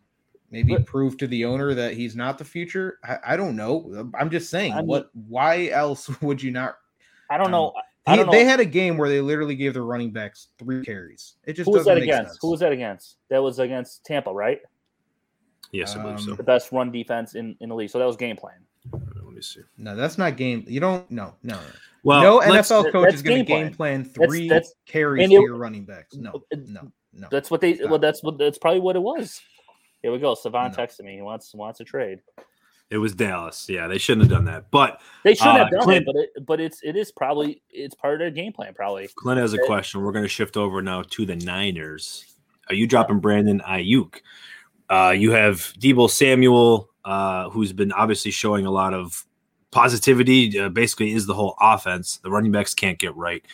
[0.51, 2.99] maybe But- prove to the owner that he's not the future.
[3.05, 4.11] I, I don't know.
[4.19, 4.73] I'm just saying.
[4.73, 5.11] I mean- what?
[5.29, 6.77] Why else would you not?
[7.31, 7.73] I don't Um, know.
[8.07, 8.33] I don't know.
[8.33, 11.35] they had a game where they literally gave their running backs three carries.
[11.45, 12.31] It just Who was that make against?
[12.31, 12.39] sense.
[12.41, 13.19] Who was that against?
[13.29, 14.61] That was against Tampa, right?
[15.73, 16.31] Yes, I believe so.
[16.31, 17.91] Um, The best run defense in, in the league.
[17.91, 18.55] So that was game plan.
[19.39, 19.61] Let me see.
[19.77, 20.65] No, that's not game.
[20.67, 21.09] You don't.
[21.11, 21.55] No, no.
[21.55, 21.61] no.
[22.03, 25.41] Well, no NFL coach is going to game game plan three that's- carries and to
[25.41, 26.15] your running backs.
[26.17, 27.29] No, no, no.
[27.31, 27.77] That's what they.
[27.77, 27.91] Stop.
[27.91, 28.39] Well, that's what.
[28.39, 29.41] That's probably what it was.
[30.03, 30.35] Here we go.
[30.35, 30.77] Savon No.
[30.77, 31.15] texted me.
[31.17, 32.21] He wants wants a trade.
[32.91, 33.67] It was Dallas.
[33.69, 34.71] Yeah, they shouldn't have done that.
[34.71, 37.61] But They should Uh, have done Clint- it, but it, but it's it is probably
[37.71, 38.73] it's part of their game plan.
[38.75, 39.09] Probably.
[39.15, 39.67] Clint has a Okay.
[39.67, 40.01] question.
[40.03, 42.25] We're going to shift over now to the Niners.
[42.69, 44.17] Are you dropping Brandon Aiyuk?
[44.89, 49.27] Uh, you have Deebo Samuel, uh, who's been obviously showing a lot of
[49.71, 50.59] positivity.
[50.59, 52.19] Uh, basically, is the whole offense.
[52.19, 53.45] The running backs can't get right.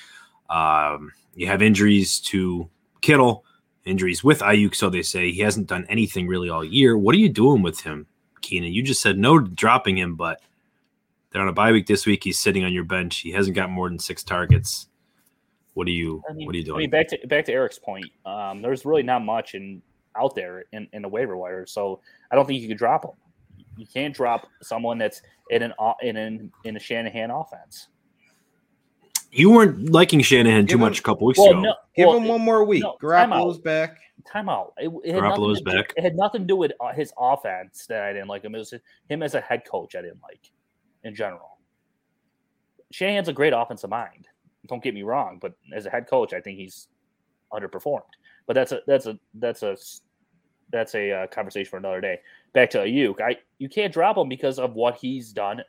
[0.50, 2.68] Um, you have injuries to
[3.00, 3.44] Kittle,
[3.85, 6.96] injuries with Aiyuk, so they say he hasn't done anything really all year.
[6.96, 8.07] What are you doing with him,
[8.40, 8.72] Keenan?
[8.72, 10.40] You just said no dropping him, but
[11.31, 12.24] they're on a bye week this week.
[12.24, 13.18] He's sitting on your bench.
[13.18, 14.88] He hasn't got more than six targets.
[15.74, 16.22] What are you?
[16.31, 16.77] I mean, what are you doing?
[16.77, 18.07] I mean, back to back to Eric's point.
[18.24, 19.83] Um, there's really not much in
[20.16, 22.00] out there in, in the waiver wire, so
[22.31, 23.16] I don't think you could drop them.
[23.77, 27.89] You can't drop someone that's in an o- in an in a Shanahan offense.
[29.33, 31.61] you weren't liking Shanahan too him- much a couple weeks Well, ago.
[31.61, 32.83] no, Give well, him one more week.
[32.85, 33.47] no, time out.
[33.47, 33.99] Garoppolo's back.
[34.33, 34.71] timeout.
[34.79, 35.93] It, it had nothing Garoppolo's to do- back.
[35.97, 38.55] It had nothing to do with uh, his offense that I didn't like him.
[38.55, 38.73] It was
[39.09, 40.51] him as a head coach I didn't like
[41.03, 41.59] in general.
[42.93, 44.29] Shanahan's a great offensive mind.
[44.69, 46.89] Don't get me wrong, but as a head coach, I think he's
[47.53, 48.03] underperformed.
[48.47, 49.77] But that's a that's a that's a
[50.71, 52.21] that's a uh, conversation for another day.
[52.55, 55.61] Back to Aiyuk, I you can't drop him because of what he's done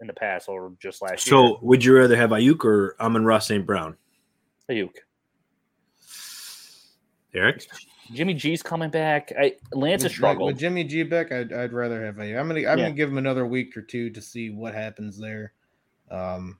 [0.00, 1.36] in the past or just last year.
[1.36, 3.64] So, would you rather have Aiyuk or Amon-Ra St.
[3.64, 3.96] Brown?
[4.70, 4.90] Aiyuk.
[7.34, 7.66] Eric?
[8.12, 9.32] Jimmy G's coming back.
[9.38, 10.46] I Lance has With, struggled.
[10.52, 12.36] with Jimmy G back, I'd, I'd rather have a.
[12.38, 12.84] I'm gonna I'm Yeah.
[12.84, 15.52] gonna give him another week or two to see what happens there,
[16.10, 16.58] um,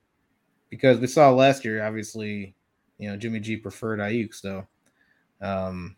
[0.69, 1.83] because we saw last year.
[1.85, 2.53] Obviously,
[2.97, 4.67] you know Jimmy G preferred Aiyuk, so
[5.41, 5.95] um,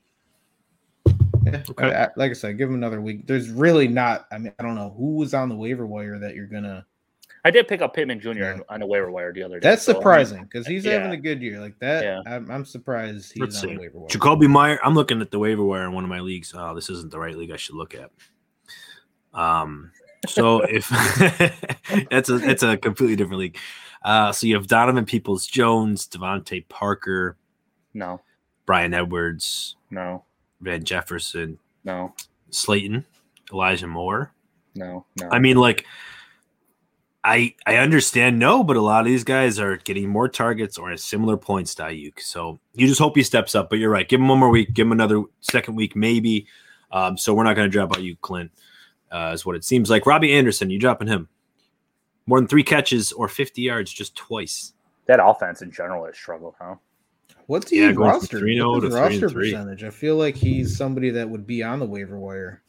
[1.46, 1.86] yeah, Okay.
[1.94, 3.28] I- I- like I said, give him another week.
[3.28, 4.28] There's really not.
[4.32, 6.86] I mean, I don't know who was on the waiver wire that you're gonna.
[7.46, 8.32] I did pick up Pittman Jr.
[8.34, 8.58] Yeah.
[8.68, 9.70] on the waiver wire the other day.
[9.70, 10.94] That's so, I mean, surprising because he's yeah.
[10.94, 12.04] having a good year like that.
[12.04, 12.22] Yeah.
[12.26, 13.76] I'm, I'm surprised he's Let's on see.
[13.76, 14.10] the waiver wire.
[14.10, 14.80] Jakobi Meyer.
[14.84, 16.54] I'm looking at the waiver wire in one of my leagues.
[16.56, 18.12] Oh, this isn't the right league I should look at.
[19.34, 19.92] Um,
[20.28, 20.90] so if
[22.10, 23.58] that's a it's a completely different league.
[24.04, 27.38] Uh, so you have Donovan Peoples Jones, DeVante Parker,
[27.94, 28.22] No,
[28.66, 30.24] Bryan Edwards, no,
[30.62, 32.14] Van Jefferson, no,
[32.50, 33.06] Slayton,
[33.52, 34.32] Elijah Moore.
[34.76, 35.30] no, no.
[35.32, 35.86] I mean, like,
[37.24, 40.96] I I understand no, but a lot of these guys are getting more targets or
[40.98, 42.20] similar points to Aiyuk.
[42.20, 43.70] So you just hope he steps up.
[43.70, 44.08] But you're right.
[44.08, 44.74] Give him one more week.
[44.74, 46.48] Give him another second week, maybe.
[46.92, 48.52] Um, so we're not going to drop out Aiyuk, Clint.
[49.12, 50.06] Uh, is what it seems like.
[50.06, 51.28] Robbie Anderson, you dropping him?
[52.26, 54.74] More than three catches or 50 yards just twice.
[55.08, 56.76] that offense in general has struggled, huh?
[57.48, 58.40] What's Yeah, he from roster?
[58.40, 59.52] 3-0 What's his 3 roster 3.
[59.52, 59.84] percentage?
[59.84, 62.62] I feel like he's somebody that would be on the waiver wire.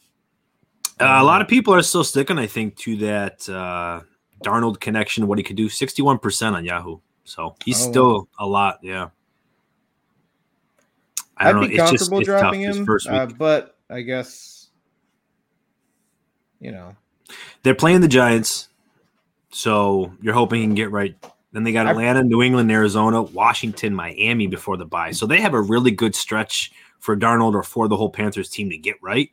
[0.99, 4.01] Uh, a lot of people are still sticking, I think, to that uh,
[4.45, 6.99] Darnold connection, what he could do 61% on Yahoo.
[7.25, 7.91] So he's Oh.
[7.91, 8.79] still a lot.
[8.83, 9.11] Yeah.
[11.37, 11.61] I know.
[11.63, 14.69] be just comfortable it's dropping him, uh, but I guess
[16.61, 16.95] you know
[17.63, 18.69] They're playing the Giants.
[19.51, 21.15] So you're hoping he can get right.
[21.53, 25.11] Then they got Atlanta, New England, Arizona, Washington, Miami before the bye.
[25.11, 28.71] So they have a really good stretch for Darnold or for the whole Panthers team
[28.71, 29.31] to get right.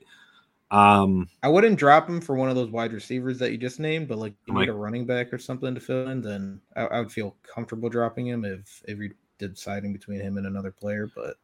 [0.70, 4.08] Um, I wouldn't drop him for one of those wide receivers that you just named,
[4.08, 7.00] but like you need a running back or something to fill in, then I, I
[7.00, 11.10] would feel comfortable dropping him if if you're deciding between him and another player.
[11.16, 11.36] But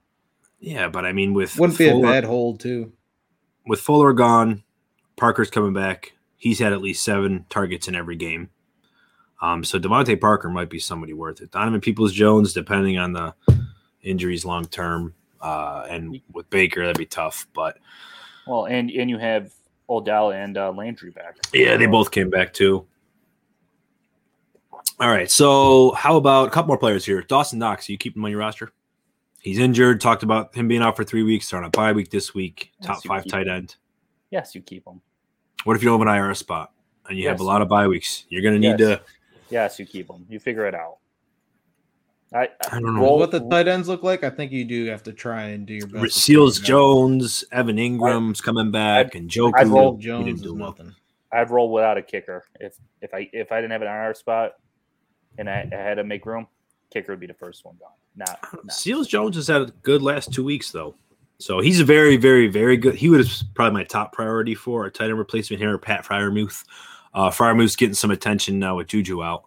[0.60, 2.92] yeah, but I mean, with wouldn't be a bad hold too.
[3.66, 4.64] with Fuller gone,
[5.16, 6.14] Parker's coming back.
[6.36, 8.50] He's had at least seven targets in every game.
[9.44, 11.52] Um, so DeVante Parker might be somebody worth it.
[11.52, 13.34] Donovan Peoples Jones, depending on the
[14.02, 17.46] injuries long term, uh, and with Baker, that'd be tough.
[17.54, 17.78] But
[18.48, 19.52] Well, and and you have
[19.90, 21.36] Odell and uh, Landry back.
[21.54, 22.86] yeah, they both came back too.
[25.02, 27.22] All right, so how about a couple more players here?
[27.22, 28.72] Dawson Knox, you keep him on your roster?
[29.42, 30.00] He's injured.
[30.00, 31.48] Talked about him being out for three weeks.
[31.48, 32.72] Starting a bye week this week.
[32.80, 33.76] Yes, Top five tight end.
[34.30, 35.02] Yes, you keep him.
[35.66, 36.72] What if you don't have an IR spot
[37.10, 38.24] and you have a lot of bye weeks?
[38.30, 39.00] You're going to need Yes.
[39.00, 39.02] to.
[39.50, 40.26] Yes, you keep them.
[40.30, 40.98] You figure it out.
[42.34, 43.02] I, uh, I don't know.
[43.02, 45.66] Roll- what the tight ends look like, I think you do have to try and
[45.68, 46.16] do your best.
[46.16, 46.80] Seals figure out.
[46.80, 50.70] Jones, Evan Engram's coming back, and Joe I'd roll Jones didn't do well.
[50.70, 50.96] nothing.
[51.32, 54.54] I'd roll without a kicker if if I if I didn't have an IR spot
[55.38, 56.48] and I, I had to make room.
[56.92, 57.90] kicker would be the first one gone.
[58.16, 58.72] Not, not.
[58.72, 60.96] Seals Jones has had a good last two weeks though.
[61.40, 62.96] So he's a very, very, very good.
[62.96, 66.64] He was probably my top priority for a tight end replacement here, Pat Freiermuth.
[67.14, 69.44] Uh, Freiermuth's getting some attention now with Juju out.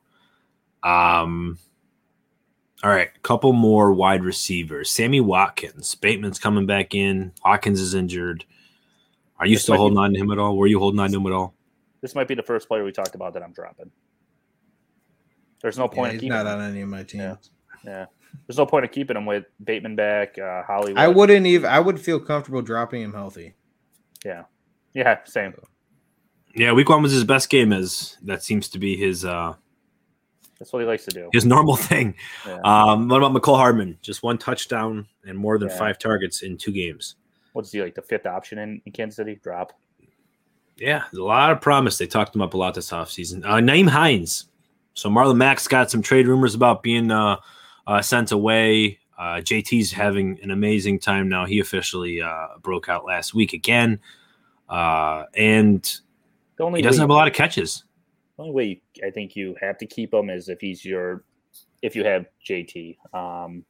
[0.82, 1.58] Um,
[2.84, 4.90] all right, a couple more wide receivers.
[4.90, 5.94] Sammy Watkins.
[5.96, 7.32] Bateman's coming back in.
[7.44, 8.44] Watkins is injured.
[9.38, 10.56] Are you This still might be- holding on to him at all?
[10.56, 11.54] Were you holding on to him at all?
[12.02, 13.90] This might be the first player we talked about that I'm dropping.
[15.62, 16.60] There's no Yeah, point in he's keeping not him.
[16.60, 17.50] on any of my teams.
[17.84, 17.90] Yeah.
[17.90, 18.06] Yeah.
[18.46, 20.98] There's no point in keeping him with Bateman back, uh, Hollywood.
[20.98, 21.68] I wouldn't even.
[21.68, 23.54] I would feel comfortable dropping him healthy.
[24.24, 24.44] Yeah,
[24.94, 25.18] Yeah.
[25.24, 25.54] same.
[26.56, 29.54] Yeah, week one was his best game as that seems to be his uh
[30.58, 31.30] That's what he likes to do.
[31.32, 32.14] his normal thing.
[32.46, 32.58] Yeah.
[32.64, 33.98] Um, what about Mecole Hardman?
[34.02, 35.78] Just one touchdown and more than Yeah.
[35.78, 37.16] five targets in two games.
[37.52, 39.38] What's he like the fifth option in, in Kansas City?
[39.42, 39.72] Drop.
[40.76, 41.96] Yeah, a lot of promise.
[41.96, 43.44] They talked him up a lot this offseason.
[43.46, 44.44] Uh, Nyheim Hines.
[44.92, 47.36] So Marlon Mack's got some trade rumors about being uh,
[47.86, 48.98] uh, sent away.
[49.18, 51.46] Uh, JT's having an amazing time now.
[51.46, 54.00] He officially uh, broke out last week again.
[54.68, 55.96] Uh, and
[56.58, 57.84] The only he doesn't way, have a lot of catches.
[58.36, 61.24] the only way you, I think you have to keep him is if he's your
[61.82, 62.96] if you have JT.
[63.14, 63.64] Um,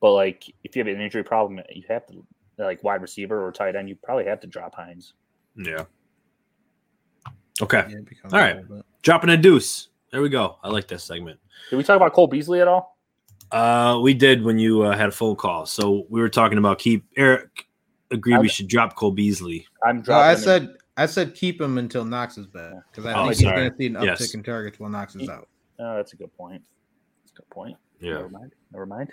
[0.00, 2.24] but like if you have an injury problem, you have to
[2.58, 3.88] like wide receiver or tight end.
[3.88, 5.14] You probably have to drop Hines.
[5.56, 5.84] Yeah.
[7.62, 7.84] Okay.
[7.88, 8.54] Yeah, All right.
[8.54, 9.88] comfortable, Dropping a deuce.
[10.12, 10.58] There we go.
[10.62, 11.38] I like this segment.
[11.68, 12.98] Did we talk about Cole Beasley at all?
[13.52, 15.66] Uh, we did when you uh, had a phone call.
[15.66, 17.66] So we were talking about keep Eric
[18.10, 19.66] agreed we should drop Cole Beasley.
[19.84, 20.30] I'm but- No, dropping.
[20.30, 20.68] I said
[21.02, 23.76] I said keep him until Knox is back because I Oh, think he's going to
[23.76, 24.34] see an uptick Yes.
[24.34, 25.48] in targets while Knox is out.
[25.78, 26.62] Oh, that's a good point.
[27.22, 27.76] That's a good point.
[28.00, 28.52] Never mind.
[28.72, 29.10] Never mind.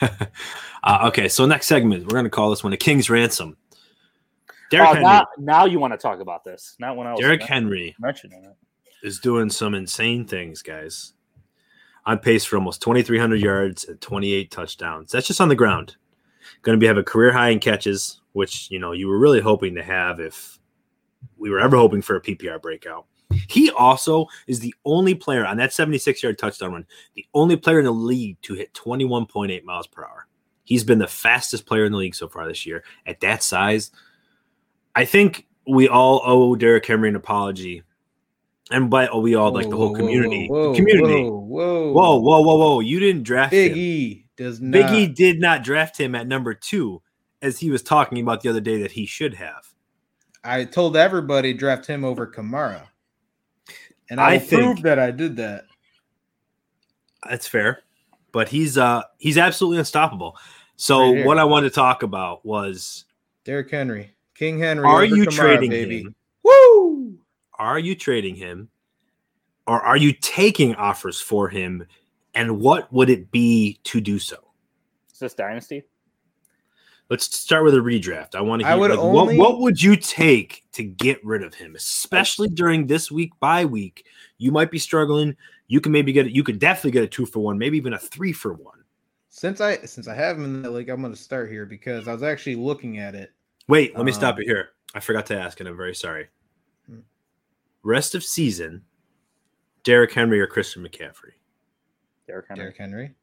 [0.82, 3.56] uh, okay, so next segment, we're going to call this one a King's Ransom.
[4.70, 6.76] Derrick Oh, Henry, now, now you want to talk about this?
[6.78, 8.56] Not when I was Derrick men- Henry mentioning it.
[9.06, 11.12] is doing some insane things, guys.
[12.06, 15.12] On pace for almost 2,300 yards and 28 touchdowns.
[15.12, 15.96] That's just on the ground.
[16.62, 19.40] Going to be have a career high in catches, which you know you were really
[19.40, 20.58] hoping to have if
[21.40, 23.06] we were ever hoping for a PPR breakout.
[23.48, 27.78] He also is the only player on that 76 yard touchdown run, the only player
[27.78, 30.26] in the league to hit 21.8 miles per hour.
[30.64, 32.84] He's been the fastest player in the league so far this year.
[33.06, 33.90] At that size,
[34.94, 37.82] I think we all owe Derrick Henry an apology.
[38.72, 40.46] And by oh, we all like the Whoa, whole whoa, community.
[40.46, 41.24] Whoa, the community.
[41.24, 42.80] Whoa, whoa, Whoa, whoa, whoa, whoa.
[42.80, 43.78] You didn't draft Big him.
[43.78, 44.72] E does not.
[44.72, 47.02] Big E did not draft him at number two,
[47.42, 49.69] as he was talking about the other day that he should have.
[50.44, 52.82] I told everybody draft him over Kamara,
[54.08, 55.64] and I I, will think- prove that I did that.
[57.28, 57.82] That's fair.
[58.32, 60.36] But he's uh he's absolutely unstoppable.
[60.76, 63.04] So Right what I wanted to talk about was
[63.44, 64.84] Derrick Henry, King Henry.
[64.86, 66.02] are over you Kamara, trading baby?
[66.02, 66.14] him?
[66.44, 67.18] Woo!
[67.58, 68.68] Are you trading him?
[69.66, 71.86] Or are you taking offers for him?
[72.34, 74.36] And what would it be to do so?
[75.12, 75.82] Is this dynasty?
[77.10, 78.36] Let's start with a redraft.
[78.36, 81.22] I want to I hear would like, only- what, what would you take to get
[81.24, 84.06] rid of him, especially during this week bye week?
[84.38, 85.36] You might be struggling.
[85.66, 86.32] You can maybe get it.
[86.32, 88.78] You could definitely get a two for one, maybe even a three for one.
[89.28, 92.06] Since I since I have him in that league, I'm going to start here because
[92.06, 93.32] I was actually looking at it.
[93.68, 94.70] Wait, let me stop Um, you here.
[94.94, 96.28] I forgot to ask, and I'm very sorry.
[96.88, 97.00] Hmm.
[97.82, 98.82] Rest of season,
[99.84, 101.32] Derrick Henry or Christian McCaffrey?
[102.26, 102.62] Derrick Henry.
[102.64, 103.14] Derrick Henry.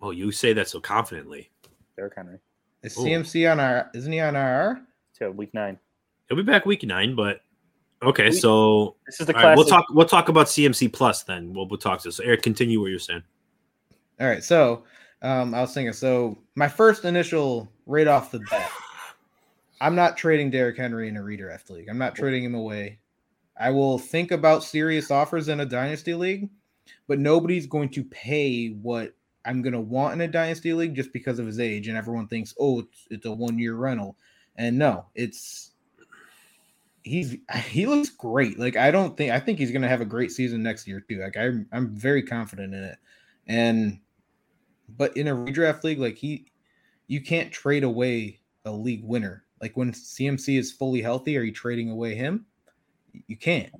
[0.00, 1.50] Oh, you say that so confidently.
[1.98, 2.38] Derrick Henry.
[2.84, 3.02] Is Ooh.
[3.02, 3.90] CMC on our?
[3.92, 4.80] Isn't he on our?
[5.18, 5.78] To week nine.
[6.28, 7.40] He'll be back week nine, but
[8.04, 8.26] okay.
[8.28, 9.48] We- So This is the all classic.
[9.48, 9.84] right, we'll talk.
[9.90, 11.52] We'll talk about CMC plus then.
[11.52, 13.24] We'll, we'll talk to So Eric, continue what you're saying.
[14.20, 14.44] All right.
[14.44, 14.84] So
[15.22, 15.92] um, I was thinking.
[15.92, 18.70] So my first initial right off the bat,
[19.80, 21.88] I'm not trading Derrick Henry in a redraft league.
[21.88, 23.00] I'm not trading him away.
[23.58, 26.48] I will think about serious offers in a dynasty league,
[27.08, 29.14] but nobody's going to pay what
[29.48, 31.88] I'm going to want in a dynasty league just because of his age.
[31.88, 34.16] And everyone thinks, oh, it's, it's a one year rental.
[34.56, 35.70] And no, it's
[37.02, 38.58] he's he looks great.
[38.58, 41.00] Like I don't think I think he's going to have a great season next year
[41.00, 41.20] too.
[41.20, 42.98] Like I'm I'm very confident in it.
[43.46, 43.98] And
[44.96, 46.46] but in a redraft league, like he,
[47.06, 49.44] you can't trade away a league winner.
[49.60, 52.46] Like when CMC is fully healthy, are you trading away him?
[53.26, 53.72] You can't.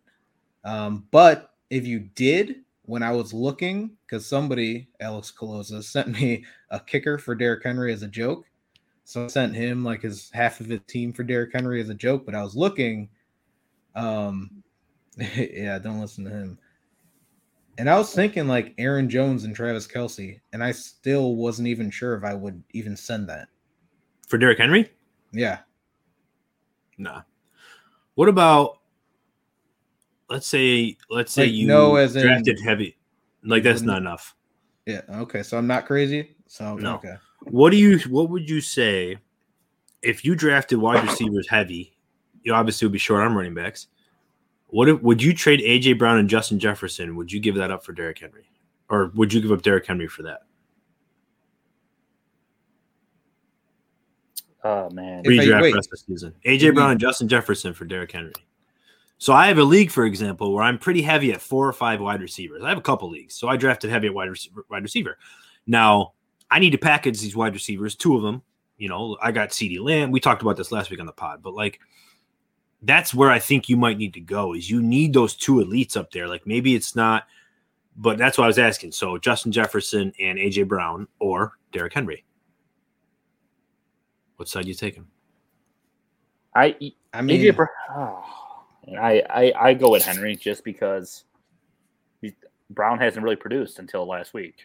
[0.65, 6.45] Um, but if you did, when I was looking, because somebody, Alex Colosa, sent me
[6.71, 8.47] a kicker for Derrick Henry as a joke.
[9.05, 11.95] So I sent him like his half of his team for Derrick Henry as a
[11.95, 12.25] joke.
[12.25, 13.11] But I was looking,
[13.95, 14.63] um,
[15.17, 16.59] yeah, don't listen to him.
[17.77, 21.91] And I was thinking like Aaron Jones and Travis Kelce, and I still wasn't even
[21.91, 23.49] sure if I would even send that.
[24.27, 24.91] For Derrick Henry?
[25.31, 25.59] Yeah.
[26.97, 27.21] Nah.
[28.15, 28.78] What about
[30.31, 32.97] let's say let's say Like, you no, as in- drafted heavy.
[33.45, 34.35] Like that's not enough.
[34.87, 35.03] Yeah.
[35.09, 35.43] Okay.
[35.43, 36.35] So I'm not crazy.
[36.47, 36.97] So No.
[36.97, 37.15] okay.
[37.45, 37.99] What do you?
[38.09, 39.17] What would you say
[40.03, 41.97] if you drafted wide receivers heavy?
[42.43, 43.89] You obviously would be short on running backs.
[44.69, 47.17] What if, would you trade AJ Brown and Justin Jefferson?
[47.17, 48.51] Would you give that up for Derrick Henry,
[48.91, 50.41] or would you give up Derrick Henry for that?
[54.65, 55.23] Oh man.
[55.25, 56.35] If I- Redraft rest of the season.
[56.45, 58.33] AJ Brown and Justin Jefferson for Derrick Henry.
[59.19, 62.01] So I have a league, for example, where I'm pretty heavy at four or five
[62.01, 62.63] wide receivers.
[62.63, 64.65] I have a couple leagues, so I drafted heavy at wide receiver.
[64.71, 65.19] Wide receiver.
[65.67, 66.13] Now
[66.51, 67.97] I need to package these wide receivers.
[67.97, 68.43] Two of them,
[68.79, 70.13] you know, I got CeeDee Lamb.
[70.13, 71.81] We talked about this last week on the pod, but like
[72.83, 74.55] that's where I think you might need to go.
[74.55, 76.29] Is you need those two elites up there.
[76.29, 77.25] Like maybe it's not,
[77.97, 78.93] but that's what I was asking.
[78.93, 82.25] So Justin Jefferson and AJ Brown or Derrick Henry.
[84.37, 85.09] What side you taking?
[86.55, 86.77] I
[87.13, 87.69] I mean, AJ Brown.
[87.91, 88.48] Oh,
[89.01, 91.25] I, I I go with Henry just because
[92.21, 92.35] he-
[92.71, 94.57] Brown hasn't really produced until last week.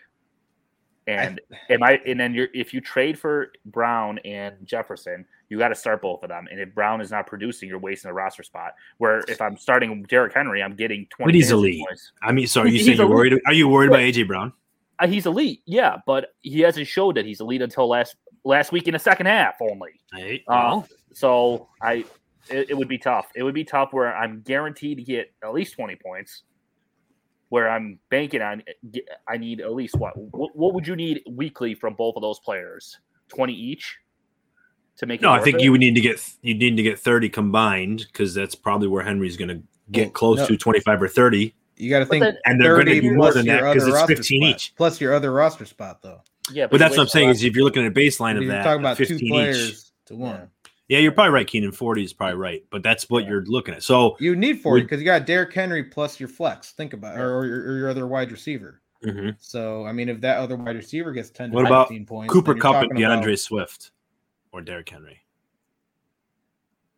[1.05, 5.67] And am I and then you're if you trade for Brown and Jefferson, you got
[5.69, 6.47] to start both of them.
[6.49, 8.73] And if Brown is not producing, you're wasting a roster spot.
[8.99, 11.27] Where if I'm starting Derrick Henry, I'm getting twenty.
[11.31, 11.83] But he's elite.
[11.86, 12.12] points.
[12.21, 13.38] I mean, so are you saying you're worried?
[13.45, 14.53] Are you worried about AJ Brown?
[14.99, 18.88] Uh, he's elite, yeah, but he hasn't showed that he's elite until last last week
[18.88, 19.99] in the second half only.
[20.13, 20.81] Hey, Uh,
[21.13, 22.05] so I,
[22.49, 23.27] it, it would be tough.
[23.36, 26.43] It would be tough where I'm guaranteed to get at least twenty points.
[27.49, 28.63] Where I'm banking on,
[28.95, 30.13] eh, I need at least what?
[30.17, 32.97] What, what would you need weekly from both of those players?
[33.29, 33.97] Twenty each
[34.97, 35.21] to make.
[35.21, 35.62] no, it I think it?
[35.63, 39.03] you would need to get you need to get thirty combined because that's probably where
[39.03, 40.47] Henry's going to get Well, close no.
[40.47, 43.01] to twenty five or thirty, you got to think then- and they're going to 30
[43.01, 44.73] be more plus than your that because it's fifteen spot, each.
[44.75, 46.21] plus your other roster spot though.
[46.51, 48.41] Yeah, But that's what I'm saying is if you're looking at a baseline of that
[48.41, 50.08] You're that, talking about two players each.
[50.08, 50.36] to one.
[50.36, 50.45] Yeah,
[50.99, 51.47] you're probably right.
[51.47, 53.29] Keenan forty is probably right, but that's what Yeah.
[53.32, 53.84] you're looking at.
[53.84, 56.71] So You need forty because you got Derrick Henry plus your flex.
[56.71, 58.82] Think about it, or, or, your, or your other wide receiver.
[59.03, 59.36] mhm.
[59.39, 62.32] So I mean, if that other wide receiver gets ten to What about fifteen points,
[62.34, 63.91] Cooper Kupp and talking about- D'Andre Swift
[64.51, 65.19] or Derrick Henry.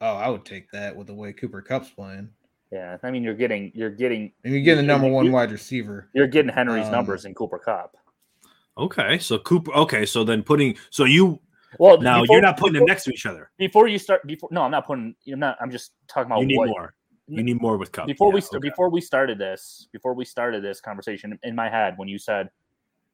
[0.02, 2.30] oh, I would take that with the way Cooper Kupp's playing.
[2.72, 6.10] Yeah, I mean you're getting you're getting And you're getting the number one wide receiver.
[6.14, 7.96] you're getting Henry's Um, numbers in Cooper Kupp.
[8.78, 9.72] Okay, so Cooper.
[9.74, 11.40] Okay, so then putting so you
[11.80, 13.52] Well, now before- you're not putting them next to each other.
[13.58, 14.26] before you start.
[14.28, 15.16] Before no, I'm not putting.
[15.32, 15.58] I'm not.
[15.62, 16.96] I'm just talking about You need what more.
[17.28, 18.06] You need more with Kupp.
[18.08, 18.70] before we Yeah, st- okay.
[18.70, 22.52] before we started this before we started this conversation in my head when you said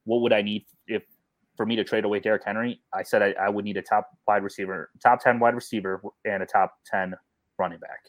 [0.04, 1.04] what would i need if
[1.56, 4.10] for me to trade away Derrick henry i said I, I would need a top
[4.28, 7.14] wide receiver top 10 wide receiver and a top 10
[7.58, 8.00] running back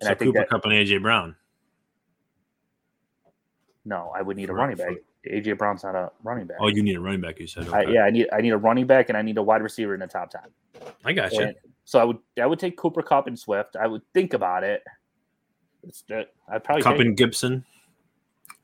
[0.00, 1.36] and so i think Cooper that Kupp and AJ Brown.
[3.84, 4.96] no i would need a For- running for- back
[5.30, 7.38] aj brown's not a running back Oh, you need a running back.
[7.38, 7.68] You said.
[7.68, 9.94] I, yeah i need i need a running back and i need a wide receiver
[9.94, 10.40] in the top 10
[11.04, 11.42] I got you.
[11.42, 11.54] And
[11.84, 14.82] so i would i would take Cooper Kupp and swift i would think about it
[15.86, 16.04] it's
[16.48, 17.64] i'd probably Kupp and Gibson.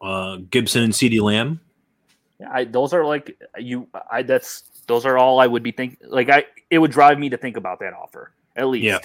[0.01, 1.61] Uh, Gibson and CeeDee Lamb.
[2.39, 3.89] Yeah, I, those are like you.
[4.11, 6.45] I that's those are all I would be think like I.
[6.71, 8.85] It would drive me to think about that offer at least.
[8.85, 8.99] Yeah.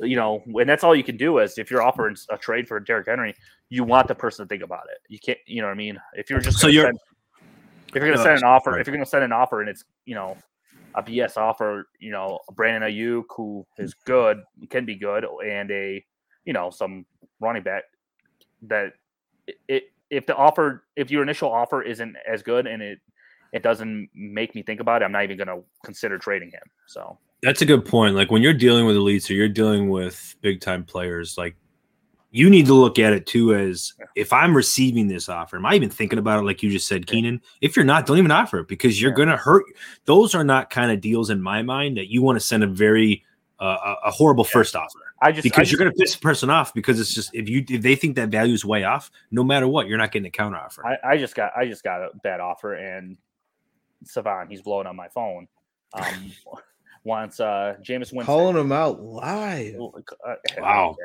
[0.00, 2.78] You know, and that's all you can do is if you're offering a trade for
[2.80, 3.34] Derrick Henry,
[3.70, 4.98] you want the person to think about it.
[5.08, 5.38] You can't.
[5.46, 5.98] You know what I mean?
[6.14, 6.98] If you're just So you're- send,
[7.88, 8.80] if you're going to Uh, send an offer, sorry.
[8.82, 10.36] if you're going to send an offer and it's you know
[10.94, 16.04] a BS offer, you know Brandon Aiyuk who is good can be good and a
[16.44, 17.06] you know some
[17.40, 17.84] running back
[18.62, 18.92] that
[19.46, 22.98] it, it if the offer if your initial offer isn't as good and it
[23.52, 26.60] it doesn't make me think about it, I'm not even going to consider trading him.
[26.86, 28.14] So That's a good point.
[28.14, 31.56] Like when you're dealing with elites or you're dealing with big time players, like
[32.30, 35.74] you need to look at it too as if I'm receiving this offer, am I
[35.74, 37.40] even thinking about it like you just said, Keenan?
[37.60, 39.16] If you're not, don't even offer it because you're Yeah.
[39.16, 39.64] going to hurt.
[40.06, 42.66] Those are not kind of deals in my mind that you want to send a
[42.66, 43.24] very
[43.58, 46.20] uh, a- horrible first offer I just I because just, you're going to piss the
[46.20, 49.10] person off because it's just if you if they think that value is way off,
[49.30, 50.86] no matter what, you're not getting a counter offer.
[50.86, 53.16] I, I just got I just got a bad offer and
[54.04, 55.48] Savan he's blowing on my phone.
[55.94, 56.32] Um,
[57.06, 58.24] wants uh Jameis Winston.
[58.24, 59.76] Calling him out live.
[59.80, 60.96] Uh, Wow.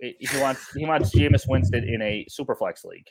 [0.00, 3.08] He wants he wants Jameis Winston in a super flex league.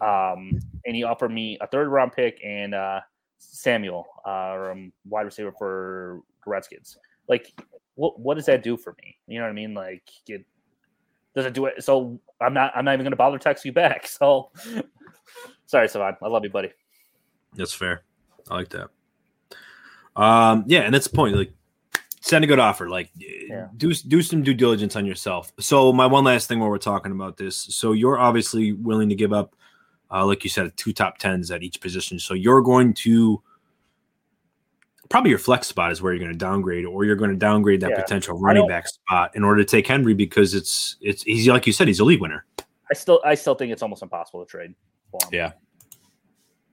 [0.00, 3.00] Um, and he offered me a third round pick and uh,
[3.38, 6.98] Samuel, uh, um, wide receiver for the Redskins.
[7.28, 7.52] Like,
[7.94, 9.16] what what does that do for me?
[9.28, 9.74] You know what I mean?
[9.74, 10.44] Like, it,
[11.36, 11.84] does it do it?
[11.84, 14.08] So I'm not I'm not even going to bother text you back.
[14.18, 14.50] So
[15.66, 16.16] sorry, Savan.
[16.20, 16.72] I love you, buddy.
[17.54, 18.02] That's fair.
[18.50, 18.88] I like that.
[20.16, 21.36] Um, yeah, and that's the point.
[21.36, 21.52] Like,
[22.20, 22.88] send a good offer.
[22.88, 23.68] Like, Yeah.
[23.76, 25.52] do do some due diligence on yourself.
[25.60, 27.56] So, my one last thing while we're talking about this.
[27.56, 29.54] So, you're obviously willing to give up,
[30.10, 32.18] uh, like you said, two top tens at each position.
[32.18, 33.42] So, you're going to
[35.08, 37.80] probably your flex spot is where you're going to downgrade, or you're going to downgrade
[37.80, 38.00] that Yeah.
[38.00, 41.72] potential running back spot in order to take Henry because it's it's he's like you
[41.72, 42.44] said, he's a league winner.
[42.90, 44.74] I still I still think it's almost impossible to trade.
[45.32, 45.52] Yeah.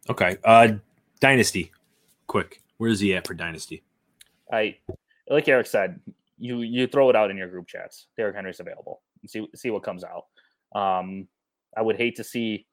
[0.10, 0.38] Okay.
[0.44, 0.74] Uh
[1.20, 1.72] Dynasty.
[2.28, 2.62] Quick.
[2.78, 3.84] Where's he at for Dynasty?
[4.52, 4.78] I
[5.30, 6.00] like Eric said,
[6.38, 8.08] you you throw it out in your group chats.
[8.16, 9.02] Derrick Henry's available.
[9.22, 10.26] And see see what comes out.
[10.80, 11.28] Um,
[11.76, 12.66] I would hate to see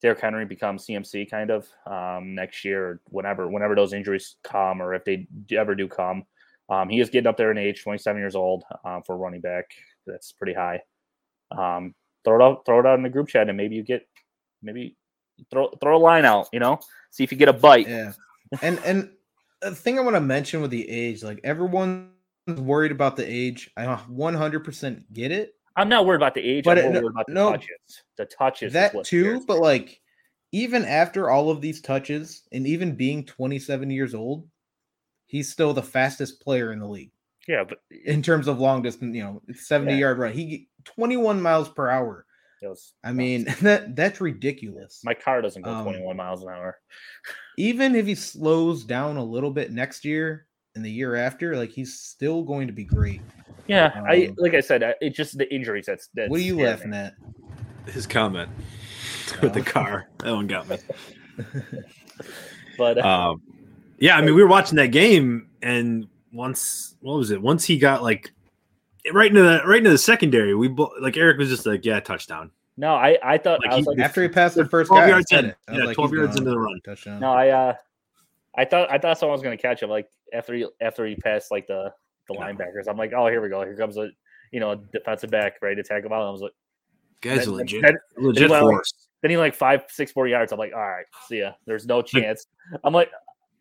[0.00, 4.80] Derrick Henry become CMC kind of um, next year, or whenever whenever those injuries come,
[4.80, 5.26] or if they
[5.56, 6.24] ever do come.
[6.68, 9.70] Um, he is getting up there in age, 27 years old uh, for running back.
[10.06, 10.80] That's pretty high.
[11.50, 14.08] Um, throw it out, throw it out in the group chat, and maybe you get
[14.62, 14.96] maybe
[15.50, 16.48] throw throw a line out.
[16.52, 16.80] You know,
[17.10, 17.88] see if you get a bite.
[17.88, 18.12] Yeah,
[18.62, 19.10] and and
[19.62, 22.08] the thing I want to mention with the age, like everyone's
[22.48, 23.70] worried about the age.
[23.76, 25.54] I 100% get it.
[25.76, 26.64] I'm not worried about the age.
[26.64, 28.02] But I'm it- worried about the no, touches.
[28.16, 28.72] The touches.
[28.74, 30.00] that too, but like
[30.52, 34.46] even after all of these touches and even being 27 years old,
[35.26, 37.10] he's still the fastest player in the league
[37.48, 39.98] yeah, but in terms of long distance, you know, 70 Yeah.
[39.98, 40.32] yard run.
[40.32, 42.24] He 21 miles per hour.
[42.62, 45.00] It was, I mean, that that's ridiculous.
[45.04, 46.78] my car doesn't go Um, 21 miles an hour.
[47.58, 51.70] even if he slows down a little bit next year and the year after, like
[51.70, 53.20] he's still going to be great.
[53.66, 56.08] Yeah, I um, like I said, I- it's just the injuries that's.
[56.14, 57.14] that's what are you scared laughing at?
[57.86, 58.48] His comment
[59.42, 59.64] with the Oh.
[59.64, 60.08] car.
[60.18, 60.78] That one got me.
[62.78, 63.42] But uh, Um,
[63.98, 67.40] yeah, I mean, we were watching that game, and once what was it?
[67.40, 68.32] Once he got like
[69.12, 72.00] right into the right into the secondary, we bo- like Eric was just like, yeah,
[72.00, 72.50] touchdown.
[72.76, 75.02] no, I I thought like I was he- like, After he passed the first 12
[75.04, 75.44] guy, yards in.
[75.46, 75.56] it.
[75.68, 76.80] I was Yeah, like, 12 yards into the run.
[76.84, 77.20] Touchdown.
[77.20, 77.74] no, I uh,
[78.56, 81.50] I thought I thought someone was gonna catch him like after he after he passed
[81.50, 81.92] like the
[82.28, 82.40] the No.
[82.40, 82.86] linebackers.
[82.88, 83.62] I'm like, oh, here we go.
[83.62, 84.08] Here comes a
[84.52, 86.12] you know defensive back ready to tackle him.
[86.12, 86.52] I was like,
[87.20, 89.08] Guys, Then- legit, then- legit well, force.
[89.20, 90.52] then he like five six more yards.
[90.52, 91.52] I'm like, all right, see ya.
[91.66, 92.46] There's no chance.
[92.84, 93.10] I'm like,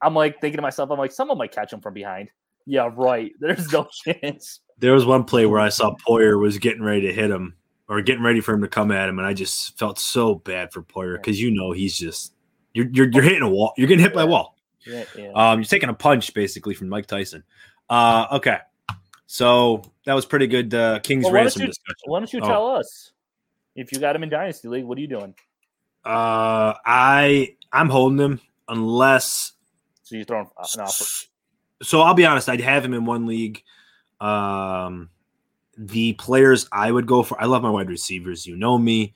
[0.01, 2.29] I'm like thinking to myself, I'm like, someone might catch him from behind.
[2.65, 3.31] Yeah, right.
[3.39, 4.59] There's no chance.
[4.79, 7.55] There was one play where I saw Poyer was getting ready to hit him
[7.87, 10.71] or getting ready for him to come at him, and I just felt so bad
[10.73, 12.33] for Poyer because you know he's just
[12.73, 13.73] you're you're, you're hitting a wall.
[13.77, 14.55] You're getting hit by a wall.
[14.85, 15.31] Yeah, yeah.
[15.35, 17.43] Um, you're taking a punch basically from Mike Tyson.
[17.89, 18.57] Uh, okay,
[19.27, 20.73] so that was pretty good.
[20.73, 21.95] Uh, King's Well, why ransom you- discussion.
[22.05, 22.47] Why don't you Oh.
[22.47, 23.11] tell us
[23.75, 24.85] if you got him in Dynasty League?
[24.85, 25.35] What are you doing?
[26.03, 29.51] Uh, I I'm holding him unless.
[30.03, 31.05] So you throwing uh, an offer?
[31.81, 32.49] So I'll be honest.
[32.49, 33.63] I'd have him in one league.
[34.19, 35.09] Um,
[35.77, 37.41] the players I would go for.
[37.41, 38.45] I love my wide receivers.
[38.45, 39.13] You know me,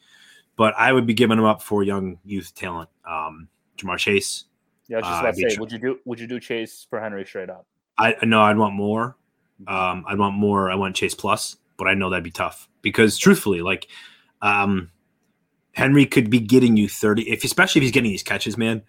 [0.55, 2.89] but I would be giving them up for young youth talent.
[3.07, 3.47] Um,
[3.77, 4.45] Ja'Marr Chase.
[4.87, 6.39] Yeah, I was just Uh, about I'd to say, would you do would you do
[6.39, 7.65] Chase for Henry straight up?
[7.97, 9.15] I know I'd want more.
[9.67, 10.69] Um, I'd want more.
[10.69, 13.87] I want Chase plus, but I know that'd be tough because truthfully, like,
[14.41, 14.91] um,
[15.71, 18.81] Henry could be getting you thirty, if especially if he's getting these catches, man.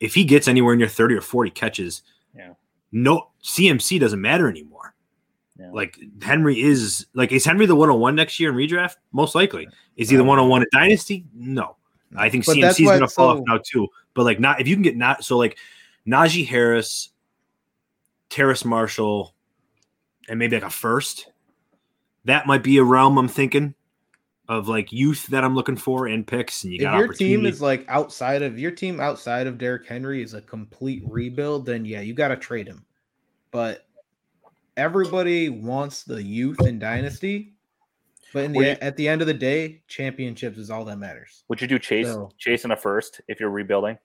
[0.00, 2.02] If he gets anywhere near thirty or forty catches,
[2.36, 2.54] Yeah.
[2.92, 4.94] No CMC doesn't matter anymore.
[5.58, 5.70] Yeah.
[5.72, 8.96] Like Henry is like is Henry the one on one next year in redraft?
[9.12, 9.68] Most likely.
[9.96, 11.24] Is he the uh, one on one at Dynasty?
[11.34, 11.76] No.
[12.16, 13.88] I think But CMC is to fall so- off now too.
[14.14, 15.58] But like not if you can get not so like
[16.06, 17.10] Najee Harris,
[18.28, 19.34] Terrace Marshall,
[20.28, 21.28] and maybe like a first.
[22.24, 23.74] That might be a realm I'm thinking
[24.58, 26.64] of like youth that I'm looking for and picks.
[26.64, 30.22] And you if your team is like outside of your team outside of Derrick Henry
[30.22, 32.84] is a complete rebuild, then yeah, you got to trade him.
[33.50, 33.86] But
[34.76, 37.54] everybody wants the youth and dynasty.
[38.32, 41.44] But in the, you- at the end of the day, championships is all that matters.
[41.48, 43.98] Would you do Chase So- Chase in a first if you're rebuilding?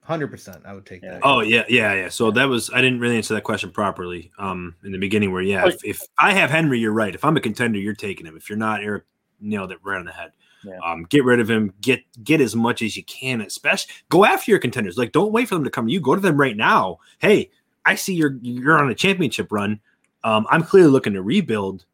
[0.00, 1.14] Hundred percent, I would take Yeah.
[1.14, 1.20] that.
[1.24, 2.08] Oh yeah, yeah, yeah.
[2.10, 5.32] So that was I didn't really answer that question properly um in the beginning.
[5.32, 7.12] Where yeah, Oh, if, if I have Henry, you're right.
[7.12, 8.36] If I'm a contender, you're taking him.
[8.36, 9.02] If you're not, Eric
[9.40, 10.32] nailed it right on the head.
[10.64, 10.78] Yeah.
[10.84, 11.72] Um, get rid of him.
[11.80, 13.40] Get get as much as you can.
[13.40, 14.96] Especially go after your contenders.
[14.98, 16.00] Like don't wait for them to come to you.
[16.00, 16.98] Go to them right now.
[17.18, 17.50] Hey,
[17.84, 19.80] I see you're you're on a championship run.
[20.24, 21.84] Um, I'm clearly looking to rebuild.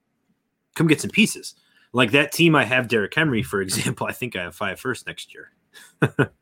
[0.74, 1.55] Come get some pieces.
[1.93, 4.07] Like that team I have Derrick Henry, for example.
[4.07, 5.51] I think I have five first next year.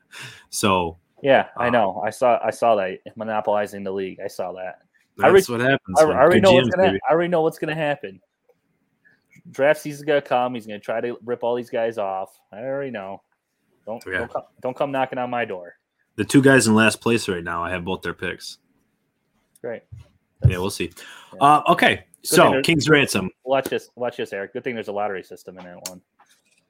[0.51, 2.03] so Yeah, I Uh, know.
[2.05, 4.19] I saw I saw that monopolizing the league.
[4.25, 4.81] I saw that.
[5.23, 6.01] I that's what happens.
[6.01, 6.89] I, I already know what's gonna.
[6.89, 7.01] baby.
[7.09, 8.21] I already know what's gonna happen.
[9.51, 10.55] Draft season's gonna come.
[10.55, 12.39] He's gonna try to rip all these guys off.
[12.53, 13.23] I already know.
[13.87, 14.19] Don't Yeah.
[14.21, 15.75] don't, come, don't come knocking on my door.
[16.17, 18.59] The two guys in last place right now, I have both their picks.
[19.61, 19.83] Great.
[20.47, 20.91] Yeah, we'll see.
[21.41, 23.31] Uh, okay, thing so King's Ransom.
[23.45, 23.91] Watch this.
[23.95, 24.53] Watch this, Eric.
[24.53, 26.01] Good thing there's a lottery system in that one.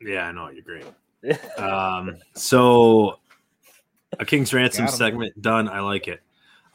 [0.01, 0.85] Yeah, I know you're great.
[1.59, 3.19] Um, so
[4.19, 5.69] a King's Ransom segment done.
[5.69, 6.23] I like it.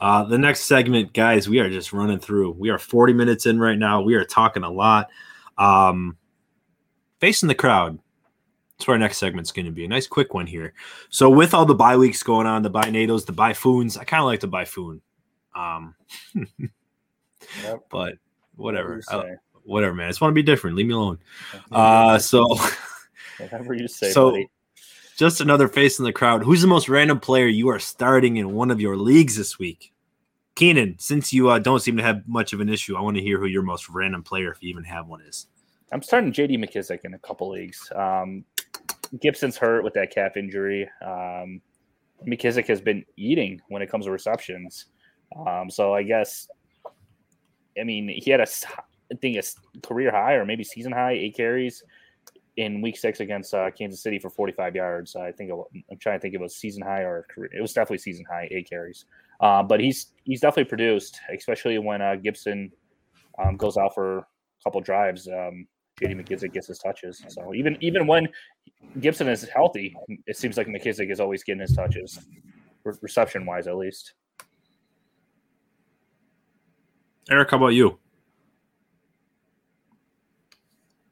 [0.00, 2.52] Uh, the next segment, guys, we are just running through.
[2.52, 4.02] We are 40 minutes in right now.
[4.02, 5.08] We are talking a lot.
[5.58, 6.16] Um,
[7.20, 7.98] facing the crowd.
[8.78, 9.84] That's where our next segment's going to be.
[9.86, 10.74] A nice quick one here.
[11.08, 14.04] So with all the bye weeks going on, the bye nados, the bye foons, I
[14.04, 15.00] kind of like the bye foon.
[15.54, 15.94] Um,
[17.62, 17.86] Yep.
[17.90, 18.14] but
[18.56, 19.00] whatever.
[19.08, 20.06] Whatever I- whatever, man.
[20.06, 20.76] I just want to be different.
[20.76, 21.18] Leave me alone.
[21.72, 22.46] Uh, so
[23.38, 24.50] Whatever you say, so- buddy.
[25.16, 26.44] Just another face in the crowd.
[26.44, 29.90] Who's the most random player you are starting in one of your leagues this week?
[30.56, 33.22] Keenan, since you uh, don't seem to have much of an issue, I want to
[33.22, 35.46] hear who your most random player, if you even have one, is.
[35.92, 37.92] I'm starting JD McKissic in a couple leagues.
[37.94, 38.44] Um,
[39.20, 40.88] Gibson's hurt with that calf injury.
[41.04, 41.60] Um,
[42.26, 44.86] McKissic has been eating when it comes to receptions.
[45.46, 46.48] Um, so I guess,
[47.78, 48.46] I mean, he had a,
[49.12, 51.84] I think a career high or maybe season high, eight carries
[52.56, 55.16] in week six against uh, Kansas City for 45 yards.
[55.16, 57.50] I think it, I'm trying to think it was season high or career.
[57.52, 59.04] It was definitely season high, eight carries.
[59.40, 62.70] Uh, but he's he's definitely produced, especially when uh, Gibson
[63.42, 64.24] um, goes out for a
[64.64, 65.28] couple drives.
[65.28, 65.66] Um,
[66.00, 67.24] JD McKissic gets his touches.
[67.28, 68.28] So even even when
[69.00, 72.18] Gibson is healthy, it seems like McKissic is always getting his touches,
[72.84, 74.14] re- reception wise at least.
[77.30, 77.98] Eric, how about you?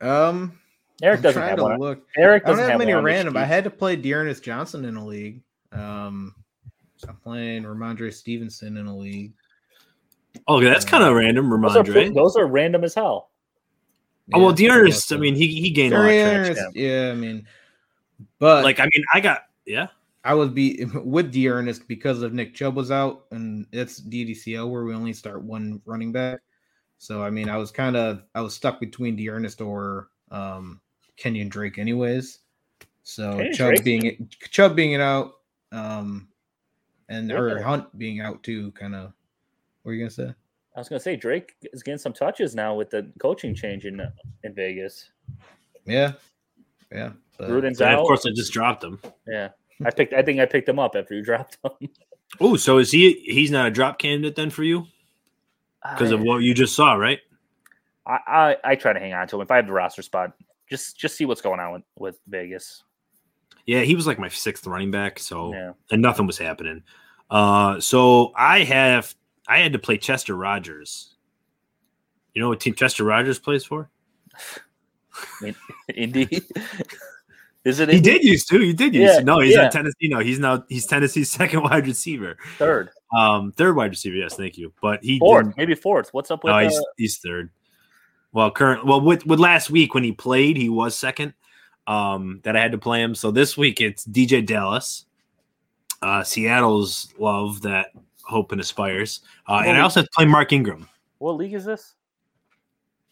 [0.00, 0.58] Um,
[1.02, 1.78] Eric I'm doesn't have to one.
[1.78, 2.06] look.
[2.16, 3.36] Eric I don't doesn't have many one on the random.
[3.36, 5.42] I had to play D'Ernest Johnson in a league.
[5.72, 6.34] Um,
[7.08, 9.32] I'm playing Rhamondre Stevenson in a league.
[10.48, 12.14] Okay, that's kind of random, Those are, Rhamondre.
[12.14, 13.30] those are random as hell.
[14.32, 15.08] Oh well, Yeah, D'Ernest.
[15.08, 16.72] so- I mean, he he gained a lot of D'Ernest, traction.
[16.74, 17.46] yeah, I mean,
[18.38, 19.88] but Like, I mean, I got yeah.
[20.24, 24.84] I would be with D'Ernest because of Nick Chubb was out, and it's DDCL where
[24.84, 26.40] we only start one running back.
[26.98, 30.80] So I mean, I was kind of I was stuck between D'Ernest or um,
[31.16, 32.38] Kenyon Drake, anyways.
[33.02, 35.34] So Kenyon Chubb Drake's being Chubb being it out,
[35.70, 36.28] um,
[37.08, 37.36] and Yeah.
[37.36, 39.12] or Hunt being out too, kind of.
[39.82, 40.34] What are you gonna say?
[40.76, 44.00] I was gonna say Drake is getting some touches now with the coaching change in
[44.00, 44.10] uh,
[44.42, 45.10] in Vegas.
[45.84, 46.12] Yeah,
[46.90, 47.10] yeah.
[47.38, 48.00] but- Gruden's And out.
[48.00, 49.00] of course, I just dropped him.
[49.28, 49.50] Yeah,
[49.84, 50.12] I picked.
[50.14, 51.88] I think I picked him up after you dropped him
[52.40, 53.20] Oh, so is he?
[53.26, 54.86] He's not a drop candidate then for you
[55.92, 57.20] because of what you just saw, right?
[58.06, 60.32] I, I I try to hang on to him if I have the roster spot.
[60.68, 62.82] Just just see what's going on with, with Vegas.
[63.66, 65.72] Yeah, he was like my sixth running back, so Yeah.
[65.90, 66.82] and nothing was happening.
[67.30, 69.14] Uh, so I have
[69.48, 71.14] I had to play Chester Rogers.
[72.34, 73.88] You know what team Chester Rogers plays for?
[75.94, 76.28] Indy.
[77.64, 77.88] Is it?
[77.88, 78.58] He did used to.
[78.58, 79.24] He did used Yeah, to.
[79.24, 79.70] No, he's yeah.
[79.70, 80.08] Tennessee.
[80.08, 82.36] No, he's now he's Tennessee's second wide receiver.
[82.58, 84.16] third, Um, third wide receiver.
[84.16, 84.72] Yes, thank you.
[84.82, 86.12] But he fourth, maybe fourth.
[86.12, 86.50] What's up with?
[86.50, 87.50] No, uh, he's he's third.
[88.32, 91.32] Well, current well with with last week when he played, he was second.
[91.86, 93.14] Um, that I had to play him.
[93.14, 95.04] So this week it's DeeJay Dallas,
[96.00, 97.88] uh, Seattle's love that
[98.22, 100.88] hope and aspires, uh, and I also have to play Mark Ingram.
[101.18, 101.94] what league is this?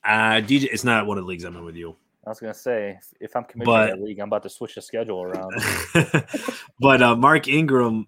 [0.04, 1.94] Uh, DJ, it's not one of the leagues I'm in with you,
[2.26, 4.74] I was gonna say if, I'm committed But- to that league, I'm about to switch
[4.76, 5.52] the schedule around.
[6.80, 8.06] but uh, Mark Ingram.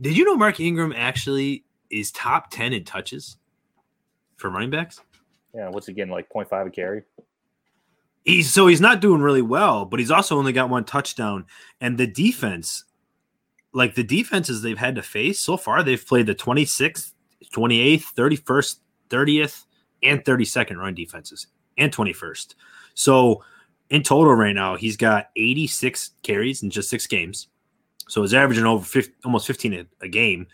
[0.00, 3.36] Did you know Mark Ingram actually is top ten in touches
[4.36, 5.00] for running backs?
[5.54, 7.02] yeah, what's again like 0.5 a carry?
[8.24, 11.44] He's so he's not doing really well, but he's also only got one touchdown.
[11.80, 12.84] And the defense,
[13.72, 17.12] like the defenses they've had to face so far, they've played the 26th,
[17.54, 18.76] 28th, 31st,
[19.10, 19.64] 30th,
[20.02, 22.54] and 32nd run defenses, and 21st.
[22.94, 23.42] So
[23.90, 27.48] in total, right now, he's got 86 carries in just six games.
[28.08, 30.46] So he's averaging over 50, almost 15 a, a game.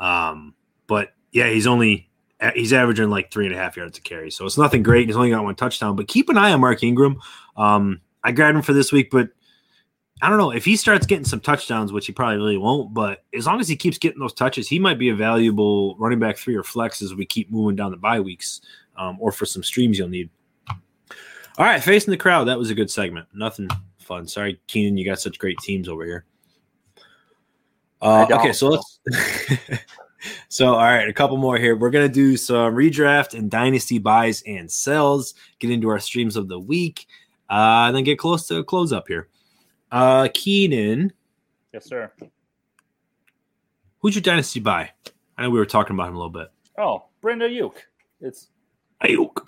[0.00, 0.54] Um,
[0.86, 2.10] but yeah, he's only
[2.54, 4.30] he's averaging like three and a half yards a carry.
[4.30, 5.08] So it's nothing great.
[5.08, 5.96] He's only got one touchdown.
[5.96, 7.20] But keep an eye on Mark Ingram.
[7.56, 9.30] Um, I grabbed him for this week, but
[10.22, 12.92] I don't know if he starts getting some touchdowns, which he probably really won't.
[12.92, 16.18] But as long as he keeps getting those touches, he might be a valuable running
[16.18, 18.60] back three or flex as we keep moving down the bye weeks,
[18.96, 20.30] um, or for some streams you'll need.
[21.58, 22.44] All right, facing the crowd.
[22.44, 23.28] That was a good segment.
[23.34, 23.68] Nothing
[23.98, 24.26] fun.
[24.28, 26.24] Sorry, Keenan, you got such great teams over here.
[28.02, 29.00] Uh, okay, so let's.
[30.48, 31.76] so all right, a couple more here.
[31.76, 35.34] We're gonna do some redraft and dynasty buys and sells.
[35.58, 37.06] Get into our streams of the week,
[37.50, 39.28] uh, and then get close to a close up here.
[39.92, 41.12] Uh, Keenan,
[41.72, 42.10] Yes, sir.
[44.00, 44.90] who's your dynasty buy?
[45.38, 46.48] I know we were talking about him a little bit.
[46.78, 47.74] Oh, Brandon Aiyuk.
[48.20, 48.48] It's
[49.02, 49.46] Aiyuk.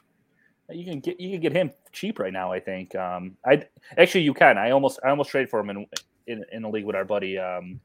[0.71, 2.53] you can get you can get him cheap right now.
[2.53, 2.95] I think.
[2.95, 3.65] Um, I
[3.97, 4.59] actually you can.
[4.59, 5.87] I almost I almost traded for him in
[6.27, 7.81] in, in a league with our buddy um,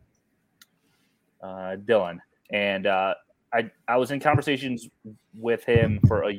[1.42, 2.20] uh, Dylan,
[2.54, 3.16] and uh,
[3.52, 4.88] I I was in conversations
[5.34, 6.32] with him for a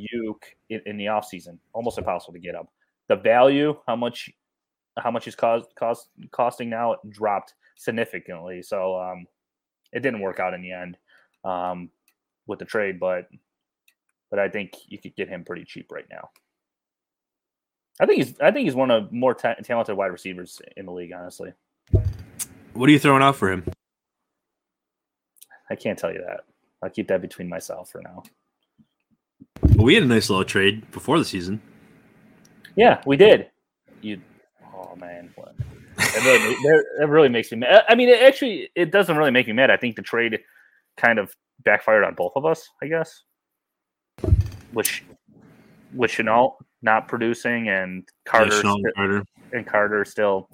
[0.70, 1.58] in, in the off season.
[1.74, 2.66] Almost impossible to get him.
[3.08, 4.30] The value, how much
[4.96, 8.62] how much he's cost cost costing now, dropped significantly.
[8.62, 9.26] So um,
[9.92, 10.96] it didn't work out in the end
[11.44, 11.90] um,
[12.46, 13.28] with the trade, but
[14.30, 16.30] but I think you could get him pretty cheap right now.
[18.00, 20.92] I think he's I think he's one of more ta- talented wide receivers in the
[20.92, 21.12] league.
[21.12, 21.52] Honestly,
[22.72, 23.64] What are you throwing out for him?
[25.70, 26.40] I can't tell you that.
[26.82, 28.22] I'll keep that between myself for now.
[29.74, 31.60] Well, we had a nice little trade before the season.
[32.76, 33.48] Yeah, we did.
[34.02, 34.20] You,
[34.74, 35.54] oh man, what-
[35.96, 36.54] It really,
[37.02, 37.84] it really makes me mad.
[37.88, 39.70] I mean, it actually, it doesn't really make me mad.
[39.70, 40.40] I think the trade
[40.96, 41.32] kind of
[41.64, 43.22] backfired on both of us, I guess.
[44.72, 45.04] Which,
[45.94, 49.24] with Shenault not producing and Carter, Yeah, and Carter.
[49.52, 50.48] and Carter still,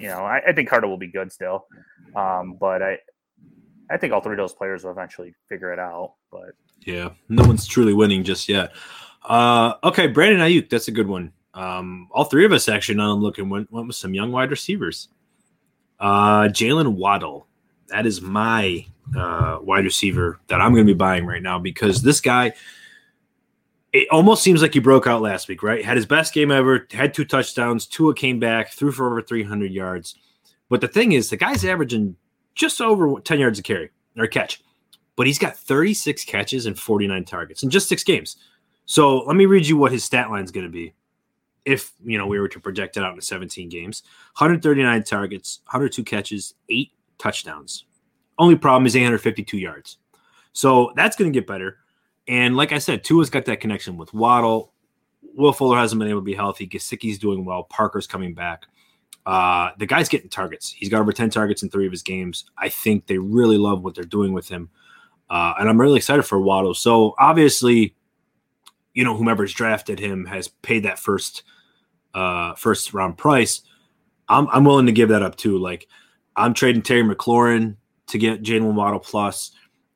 [0.00, 1.66] you know, I, I think Carter will be good still.
[2.16, 2.98] Um, but I,
[3.90, 6.14] I think all three of those players will eventually figure it out.
[6.30, 6.50] But
[6.84, 8.72] Yeah, no one's truly winning just yet.
[9.24, 11.32] Uh, okay, Brandon Aiyuk, that's a good one.
[11.54, 15.08] Um, all three of us actually, now looking, went, went with some young wide receivers.
[15.98, 17.46] Uh, Jaylen Waddle,
[17.88, 18.86] that is my
[19.16, 22.52] uh, wide receiver that I'm going to be buying right now because this guy,
[23.92, 25.84] it almost seems like he broke out last week, right?
[25.84, 27.86] Had his best game ever, had two touchdowns.
[27.86, 30.14] Tua came back, threw for over 300 yards.
[30.68, 32.16] But the thing is, the guy's averaging
[32.58, 34.62] just over 10 yards a carry or catch,
[35.16, 38.36] but he's got 36 catches and 49 targets in just six games.
[38.84, 40.94] So let me read you what his stat line is going to be.
[41.64, 44.02] If you know we were to project it out into 17 games,
[44.38, 47.84] 139 targets, 102 catches, eight touchdowns.
[48.38, 49.98] Only problem is 852 yards.
[50.52, 51.78] So that's going to get better.
[52.26, 54.72] And like I said, Tua's got that connection with Waddle.
[55.34, 56.66] Will Fuller hasn't been able to be healthy.
[56.66, 57.64] Gesicki's doing well.
[57.64, 58.66] Parker's coming back.
[59.28, 60.70] Uh, the guy's getting targets.
[60.70, 62.46] He's got over 10 targets in three of his games.
[62.56, 64.70] I think they really love what they're doing with him.
[65.28, 66.72] Uh, and I'm really excited for Waddle.
[66.72, 67.94] So obviously,
[68.94, 71.42] you know, whomever's drafted him has paid that first
[72.14, 73.60] uh first round price.
[74.30, 75.58] I'm I'm willing to give that up too.
[75.58, 75.86] Like
[76.34, 77.76] I'm trading Terry McLaurin
[78.06, 79.50] to get Jaylen Waddle plus.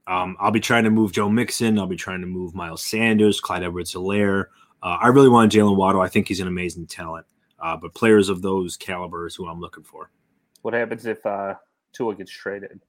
[0.07, 1.79] Um, I'll be trying to move Joe Mixon.
[1.79, 4.49] I'll be trying to move Miles Sanders, Clyde Edwards Helaire.
[4.83, 6.03] Uh, I really want Jaylen Waddle.
[6.03, 7.25] I think he's an amazing talent.
[7.63, 10.11] Uh, but players of those calibers who I'm looking for.
[10.63, 11.55] what happens if uh,
[11.93, 12.81] Tua gets traded?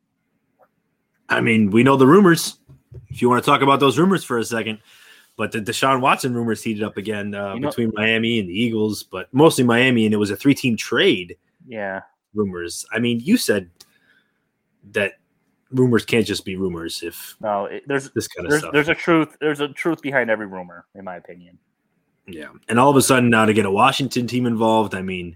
[1.29, 2.57] I mean, we know the rumors.
[3.09, 4.79] If you want to talk about those rumors for a second,
[5.37, 8.53] but the Deshaun Watson rumors heated up again uh, You know- between Miami and the
[8.53, 11.37] Eagles, but mostly Miami, and it was a three-team trade.
[11.67, 12.01] Yeah,
[12.33, 12.85] Rumors.
[12.91, 13.69] I mean, you said
[14.91, 15.13] that
[15.71, 17.01] rumors can't just be rumors.
[17.03, 20.01] If no, it, there's this kind of there's stuff, there's a truth there's a truth
[20.01, 21.57] behind every rumor, in my opinion.
[22.27, 22.49] Yeah.
[22.69, 25.35] And all of a sudden, now to get a Washington team involved, I mean,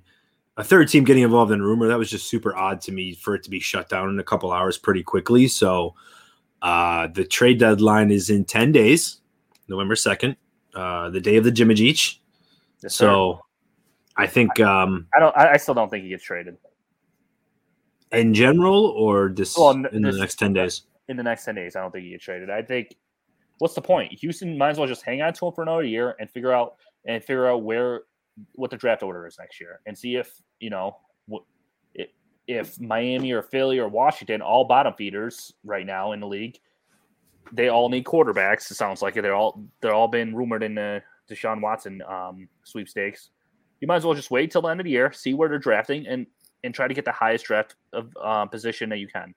[0.57, 3.35] a third team getting involved in rumor that was just super odd to me for
[3.35, 5.47] it to be shut down in a couple hours pretty quickly.
[5.47, 5.93] So,
[6.61, 9.21] uh, the trade deadline is in ten days,
[9.67, 10.35] November second,
[10.73, 11.75] uh, the day of the Jimmy.
[11.75, 12.17] Yes,
[12.81, 12.89] sir.
[12.89, 13.41] So
[14.15, 15.37] I think um I don't.
[15.37, 16.57] I, still don't think he gets traded
[18.11, 20.83] in general or this Well, n- in the next 10 days.
[21.07, 21.75] in the next ten days.
[21.75, 22.49] I don't think he gets traded.
[22.49, 22.95] I think.
[23.59, 24.13] What's the point?
[24.19, 26.75] Houston might as well just hang on to him for another year and figure out
[27.05, 28.01] and figure out where
[28.53, 30.97] what the draft order is next year and see if you know
[32.47, 36.59] if, Miami or Philly or Washington all bottom feeders right now in the league.
[37.51, 38.69] They all need quarterbacks.
[38.71, 39.13] It sounds like.
[39.13, 43.29] They're all they're all been rumored in the Deshaun Watson um, sweepstakes.
[43.79, 45.59] You might as well just wait till the end of the year, see where they're
[45.59, 46.25] drafting, and
[46.63, 49.33] and try to get the highest draft of uh, position that you can.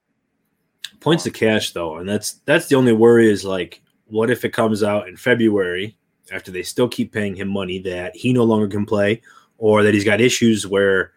[0.98, 4.52] Points to cash though, and that's that's the only worry is like what if it
[4.52, 5.96] comes out in February
[6.32, 9.22] after they still keep paying him money that he no longer can play
[9.58, 11.12] or that he's got issues where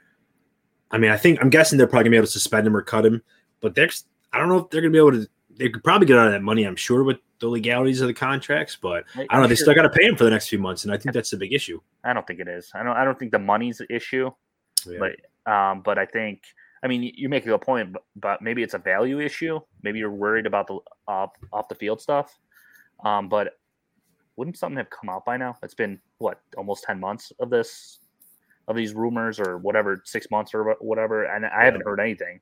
[0.91, 2.81] I mean, I think I'm guessing they're probably gonna be able to suspend him or
[2.81, 3.21] cut him,
[3.61, 5.27] but there's I don't know if they're gonna be able to
[5.57, 8.13] they could probably get out of that money, I'm sure, with the legalities of the
[8.13, 9.47] contracts, but I don't know.
[9.47, 11.29] They still got to pay him for the next few months, and I think that's
[11.29, 11.79] the big issue.
[12.03, 12.71] I don't think it is.
[12.73, 12.95] I don't.
[12.95, 14.31] I don't think the money's the issue.
[14.85, 14.99] Yeah.
[14.99, 16.43] But um, but I think
[16.83, 19.59] I mean you make a good point, but, but maybe it's a value issue.
[19.81, 22.39] Maybe you're worried about the off off the field stuff.
[23.03, 23.59] Um, but
[24.35, 25.57] wouldn't something have come out by now?
[25.61, 27.99] It's been what almost ten months of this
[28.67, 32.39] of these rumors or whatever, six months or whatever, and I haven't heard anything.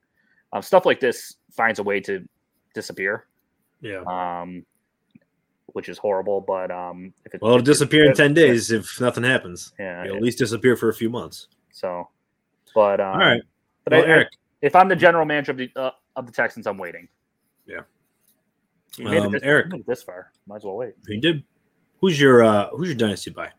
[0.54, 2.28] Um, stuff like this finds a way to
[2.74, 3.26] disappear,
[3.82, 4.04] yeah.
[4.06, 4.66] um,
[5.68, 6.42] which is horrible.
[6.42, 9.74] But um, if it, Well, it'll disappear in ten days if nothing happens.
[9.80, 10.04] Yeah.
[10.04, 11.48] It'll at least disappear for a few months.
[11.72, 12.10] So,
[12.76, 13.42] but um, All right.
[13.86, 14.28] But Well, I, Eric,
[14.62, 17.08] if I'm the general manager of the uh, of the Texans, I'm waiting.
[17.66, 17.82] Yeah.
[18.98, 19.68] You made, Um, it this, Eric.
[19.70, 20.32] made it this far.
[20.48, 20.94] Might as well wait.
[21.08, 21.44] you did.
[22.00, 23.52] Who's your uh who's your dynasty buy?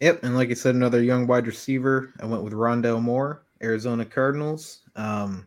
[0.00, 2.12] Yep, and like I said, another young wide receiver.
[2.20, 4.80] I went with Rondale Moore, Arizona Cardinals.
[4.96, 5.46] Um,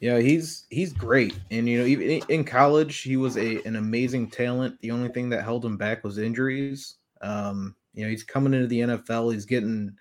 [0.00, 3.76] yeah, he's he's great, and you know, even in- in college, he was a an
[3.76, 4.80] amazing talent.
[4.80, 6.96] The only thing that held him back was injuries.
[7.20, 9.32] Um, you know, he's coming into the NFL.
[9.32, 9.94] He's getting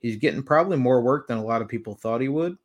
[0.00, 2.56] he's getting probably more work than a lot of people thought he would.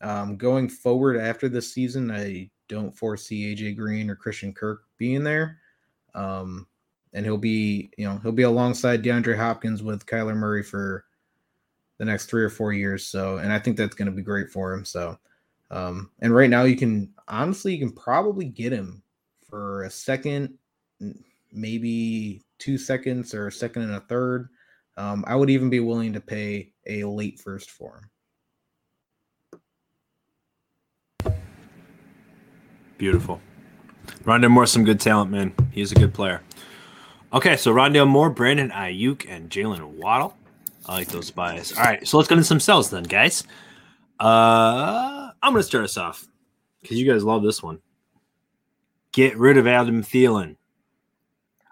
[0.00, 5.24] Um, going forward after this season, I don't foresee AJ Green or Christian Kirk being
[5.24, 5.58] there.
[6.14, 6.66] Um,
[7.12, 11.04] and he'll be, you know, he'll be alongside DeAndre Hopkins with Kyler Murray for
[11.98, 13.06] the next three or four years.
[13.06, 14.84] So, and I think that's going to be great for him.
[14.84, 15.18] So,
[15.70, 19.02] um, and right now you can honestly, you can probably get him
[19.48, 20.58] for a second,
[21.52, 24.48] maybe two seconds or a second and a third.
[24.96, 28.10] Um, I would even be willing to pay a late first for him.
[32.98, 33.40] Beautiful.
[34.24, 35.54] Rondale Moore, some good talent, man.
[35.72, 36.42] He's a good player.
[37.32, 40.36] Okay, so Rondale Moore, Brandon Aiyuk, and Jaylen Waddle.
[40.86, 41.72] I like those buys.
[41.72, 43.44] All right, so let's get into some sells then, guys.
[44.20, 46.26] Uh, I'm going to start us off
[46.80, 47.80] because you guys love this one.
[49.12, 50.56] Get rid of Adam Thielen.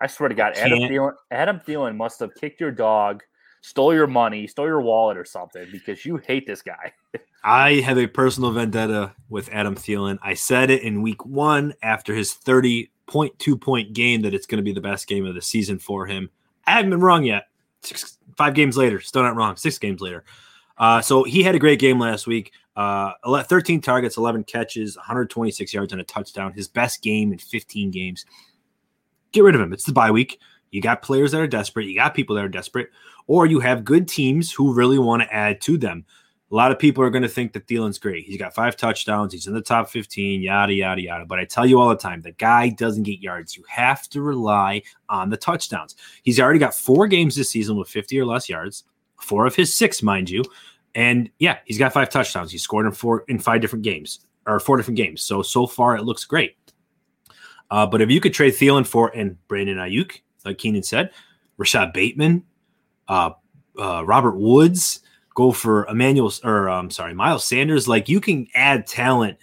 [0.01, 3.23] I swear to God, Adam Thielen, Adam Thielen must have kicked your dog,
[3.63, 6.93] stole your money, stole your wallet or something because you hate this guy.
[7.45, 10.19] I have a personal vendetta with Adam Thielen.
[10.23, 14.63] I said it in week one after his 30.2 point game that it's going to
[14.63, 16.29] be the best game of the season for him.
[16.67, 17.45] I haven't been wrong yet.
[17.83, 19.57] Six, five games later, still not wrong.
[19.57, 20.25] Six games later.
[20.79, 22.53] Uh, so he had a great game last week.
[22.75, 26.53] Uh, 13 targets, 11 catches, 126 yards, and a touchdown.
[26.53, 28.25] His best game in 15 games.
[29.33, 29.73] Get rid of him.
[29.73, 30.39] It's the bye week.
[30.73, 31.87] You got players that are desperate.
[31.87, 32.91] You got people that are desperate,
[33.27, 36.05] or you have good teams who really want to add to them.
[36.51, 38.27] A lot of people are going to think that Thielen's great.
[38.27, 39.33] He's got five touchdowns.
[39.33, 41.25] He's in the top 15, yada, yada, yada.
[41.25, 43.57] But I tell you all the time, the guy doesn't get yards.
[43.57, 45.97] You have to rely on the touchdowns.
[46.25, 48.85] He's already got four games this season with 50 or less yards,
[49.19, 50.43] four of his six, mind you.
[50.95, 52.53] And yeah, he's got five touchdowns.
[52.53, 55.23] He scored in four in five different games or four different games.
[55.23, 56.57] So so far it looks great.
[57.71, 61.11] Uh, but if you could trade Thielen for and Brandon Aiyuk, like Keenan said,
[61.57, 62.45] Rashod Bateman,
[63.09, 63.31] uh,
[63.79, 65.01] uh, Robert Woods,
[65.35, 67.89] go for Emmanuel or I'm um, sorry, Miles Sanders.
[67.89, 69.39] Like you can add talent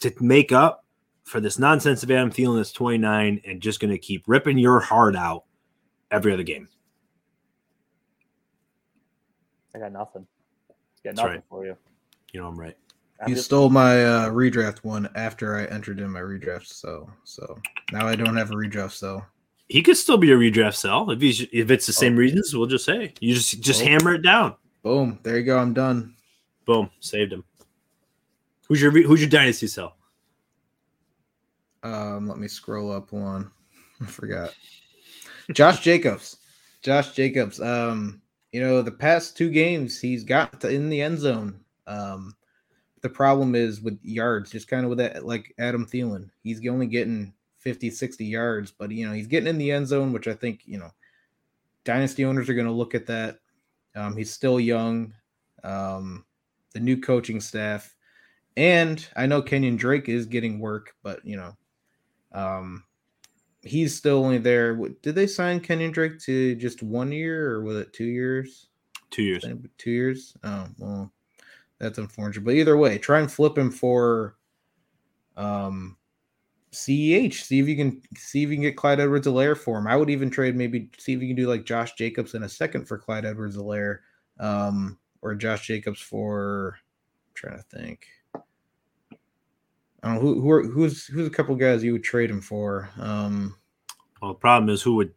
[0.00, 0.84] to make up
[1.24, 4.80] for this nonsense of Adam Thielen that's 29 and just going to keep ripping your
[4.80, 5.44] heart out
[6.10, 6.68] every other game.
[9.74, 10.26] I got nothing.
[11.04, 11.44] Got nothing right.
[11.50, 11.76] for you.
[12.32, 12.76] You know I'm right.
[13.20, 13.46] I'm you just...
[13.46, 17.58] stole my uh, redraft one after I entered in my redraft, so so
[17.92, 18.92] now I don't have a redraft.
[18.92, 19.24] So
[19.68, 22.18] he could still be a redraft sell if he's if it's the same oh.
[22.18, 22.54] reasons.
[22.54, 23.86] We'll just say you just just oh.
[23.86, 24.54] hammer it down.
[24.82, 25.18] Boom!
[25.22, 25.58] There you go.
[25.58, 26.14] I'm done.
[26.64, 26.90] Boom!
[27.00, 27.44] Saved him.
[28.68, 29.96] Who's your who's your dynasty sell?
[31.82, 33.50] Um, let me scroll up one.
[34.00, 34.54] I forgot.
[35.52, 36.36] Josh Jacobs.
[36.82, 37.60] Josh Jacobs.
[37.60, 38.20] Um,
[38.52, 41.60] you know, the past two games he's got in the end zone.
[41.86, 42.34] Um,
[43.02, 46.30] the problem is with yards, just kind of with that, like Adam Thielen.
[46.42, 47.32] He's only getting
[47.66, 50.60] 50, 60 yards, but, you know, he's getting in the end zone, which I think,
[50.66, 50.90] you know,
[51.82, 53.40] dynasty owners are going to look at that.
[53.96, 55.12] Um, he's still young.
[55.64, 56.24] Um,
[56.74, 57.92] the new coaching staff.
[58.56, 61.56] And I know Kenyon Drake is getting work, but, you know,
[62.30, 62.84] um,
[63.62, 64.76] he's still only there.
[65.02, 68.68] Did they sign Kenyon Drake to just one year or was it two years?
[69.10, 69.44] Two years.
[69.76, 70.36] Two years.
[70.44, 71.12] Oh well,
[71.80, 72.44] that's unfortunate.
[72.44, 74.36] But either way, try and flip him for
[75.36, 75.96] um
[76.76, 77.34] CEH.
[77.34, 79.86] See if you can see if you can get Clyde Edwards Helaire for him.
[79.86, 82.48] I would even trade maybe see if you can do like Josh Jacobs in a
[82.48, 83.98] second for Clyde Edwards Helaire.
[84.38, 88.06] Um or Josh Jacobs for I'm trying to think.
[90.02, 92.40] I don't know who who are, who's who's a couple guys you would trade him
[92.40, 92.88] for.
[92.98, 93.56] Um,
[94.22, 95.12] well, the problem is who would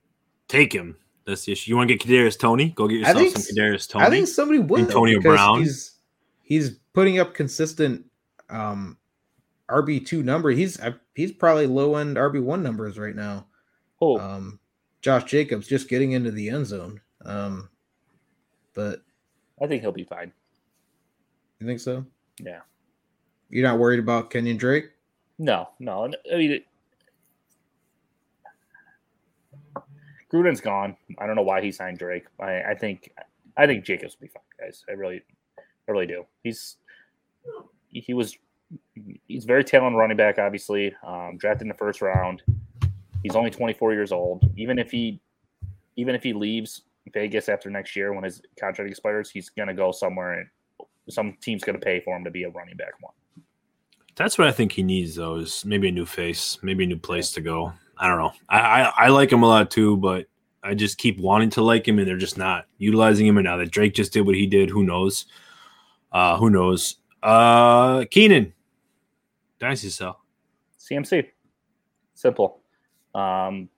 [0.48, 0.98] take him.
[1.26, 1.70] That's the issue.
[1.70, 2.70] You want to get Kadarius Toney?
[2.70, 4.06] Go get yourself think, some Kadarius Toney.
[4.06, 4.82] I think somebody would.
[4.82, 5.60] Antonio Brown.
[5.60, 5.98] He's
[6.42, 8.06] he's putting up consistent
[8.50, 8.98] um,
[9.70, 10.50] RB two number.
[10.52, 10.80] He's
[11.16, 13.48] he's probably low end RB one numbers right now.
[14.02, 14.60] Oh, um,
[15.02, 17.02] Josh Jacobs just getting into the end zone.
[17.26, 17.70] Um,
[18.74, 19.02] but
[19.62, 20.32] I think he'll be fine.
[21.60, 22.06] You think so?
[22.40, 22.62] Yeah.
[23.50, 24.92] You're not worried about Kenyon Drake?
[25.38, 26.06] No, no.
[26.32, 26.66] I mean, it,
[30.32, 30.96] Gruden's gone.
[31.18, 32.26] I don't know why he signed Drake.
[32.40, 33.12] I, I think
[33.58, 34.84] I think Jacobs will be fine, guys.
[34.88, 35.22] I really,
[35.58, 36.26] I really do.
[36.44, 36.78] He's
[37.90, 38.38] he was
[39.28, 40.40] he's very talented running back.
[40.40, 42.42] Obviously, um, drafted in the first round.
[43.24, 44.50] He's only 24 years old.
[44.56, 45.22] Even if he
[45.96, 49.92] even if he leaves Vegas after next year when his contract expires, he's gonna go
[49.92, 50.48] somewhere and
[51.10, 53.14] some team's gonna pay for him to be a running back one.
[54.16, 56.98] That's what I think he needs, though, is maybe a new face, maybe a new
[56.98, 57.72] place to go.
[57.98, 58.34] I don't know.
[58.50, 60.26] I, I, I like him a lot too, but
[60.62, 63.38] I just keep wanting to like him, and they're just not utilizing him.
[63.38, 65.26] And now that Drake just did what he did, who knows?
[66.12, 66.98] Uh, who knows?
[67.24, 68.54] Uh, Keenan,
[69.60, 70.22] dynasty sell.
[70.80, 71.28] CMC,
[72.14, 72.62] simple.
[73.14, 73.70] Um,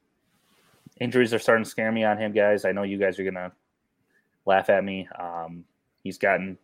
[1.00, 2.66] injuries are starting to scare me on him, guys.
[2.66, 3.52] I know you guys are gonna
[4.46, 5.08] laugh at me.
[5.20, 5.64] Um,
[6.04, 6.58] he's gotten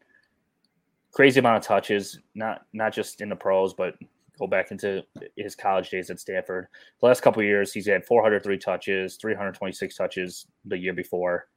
[1.11, 3.95] crazy amount of touches, not not just in the pros, but
[4.38, 5.03] go back into
[5.36, 6.68] his college days at Stanford.
[6.99, 11.47] The last couple years, he's had 403 touches, 326 touches the year before.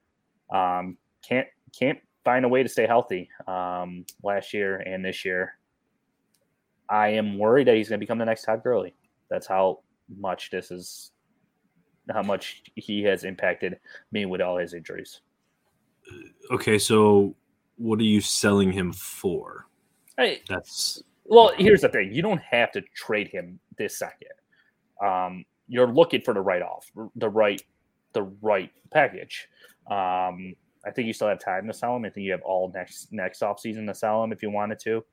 [0.52, 1.46] Um, can't
[1.78, 5.59] can't find a way to stay healthy um, last year and this year.
[6.90, 8.94] I am worried that he's going to become the next Todd Gurley.
[9.30, 9.80] That's how
[10.18, 11.12] much this is,
[12.12, 13.78] how much he has impacted
[14.10, 15.20] me with all his injuries.
[16.50, 17.36] okay, so
[17.76, 19.66] what are you selling him for?
[20.18, 24.28] Hey, That's well, here's the thing: you don't have to trade him this second.
[25.02, 27.62] Um, you're looking for the right off, the right,
[28.12, 29.48] the right package.
[29.88, 32.04] Um, I think you still have time to sell him.
[32.04, 34.80] I think you have all next next off season to sell him if you wanted
[34.80, 35.04] to.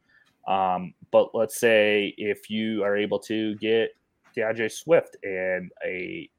[0.48, 3.92] Um, but let's say if you are able to get
[4.36, 6.30] D'Andre Swift and a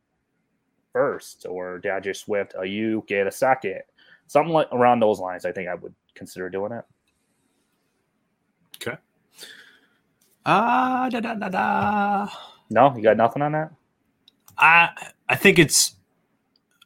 [0.92, 3.82] first, or D'Andre Swift, a you get a second,
[4.26, 6.84] something like around those lines, I think I would consider doing it.
[8.76, 8.96] okay.
[10.46, 12.28] Ah, da da da da.
[12.70, 13.72] No, you got nothing on that.
[14.56, 14.90] I
[15.28, 15.94] I think it's.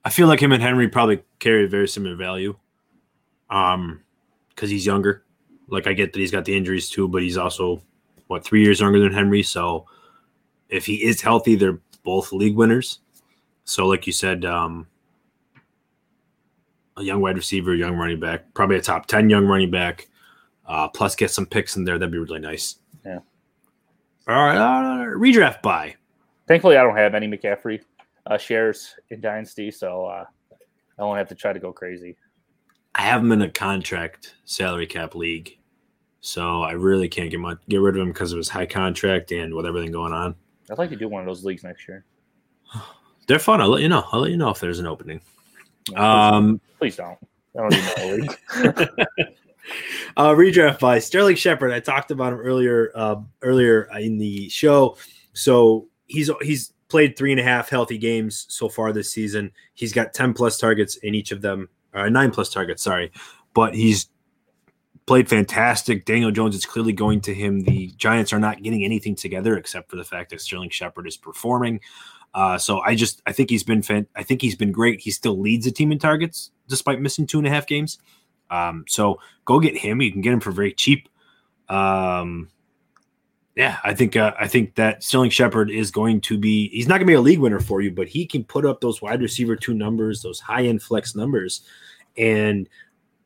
[0.05, 2.57] I feel like him and Henry probably carry a very similar value.
[3.51, 4.01] Um,
[4.49, 5.22] because he's younger.
[5.73, 7.83] Like I get that he's got the injuries too, but he's also
[8.27, 9.43] what three years younger than Henry.
[9.43, 9.87] So
[10.69, 13.01] if he is healthy, they're both league winners.
[13.65, 14.87] So like you said, um,
[16.97, 20.09] a young wide receiver, young running back, probably a top ten young running back.
[20.67, 21.99] Uh, plus get some picks in there.
[21.99, 22.77] That'd be really nice.
[23.05, 23.19] Yeah.
[24.29, 25.97] All right, uh, redraft buy.
[26.47, 27.81] Thankfully, I don't have any McCaffrey
[28.27, 30.25] uh, shares in Dynasty, so uh,
[30.99, 32.17] I won't have to try to go crazy.
[32.95, 35.59] I have him in a contract salary cap league,
[36.23, 39.33] so I really can't get much get rid of him because of his high contract
[39.33, 40.35] and with everything going on.
[40.71, 42.05] I'd like to do one of those leagues next year.
[43.27, 43.61] They're fun.
[43.61, 44.05] I'll let you know.
[44.13, 45.21] I'll let you know if there's an opening.
[45.91, 47.19] Yeah, Um, please, please don't.
[47.55, 48.29] I don't need
[50.17, 51.73] uh, redraft buy Sterling Shepard.
[51.73, 54.97] I talked about him earlier uh, earlier in the show.
[55.33, 59.51] So he's he's played three and a half healthy games so far this season.
[59.75, 62.83] He's got ten plus targets in each of them, or nine plus targets.
[62.83, 63.11] Sorry,
[63.55, 64.09] but he's
[65.07, 66.05] played fantastic.
[66.05, 67.61] Daniel Jones is clearly going to him.
[67.61, 71.17] The Giants are not getting anything together except for the fact that Sterling Shepard is
[71.17, 71.81] performing.
[72.35, 75.01] Uh, so I just I think he's been fan- I think he's been great.
[75.01, 77.99] He still leads the team in targets despite missing two and a half games.
[78.51, 80.01] Um, so go get him.
[80.01, 81.09] You can get him for very cheap.
[81.69, 82.49] Um,
[83.55, 86.69] yeah, I think uh, I think that Sterling Shepard is going to be.
[86.69, 88.81] He's not going to be a league winner for you, but he can put up
[88.81, 91.63] those wide receiver two numbers, those high end flex numbers,
[92.17, 92.67] and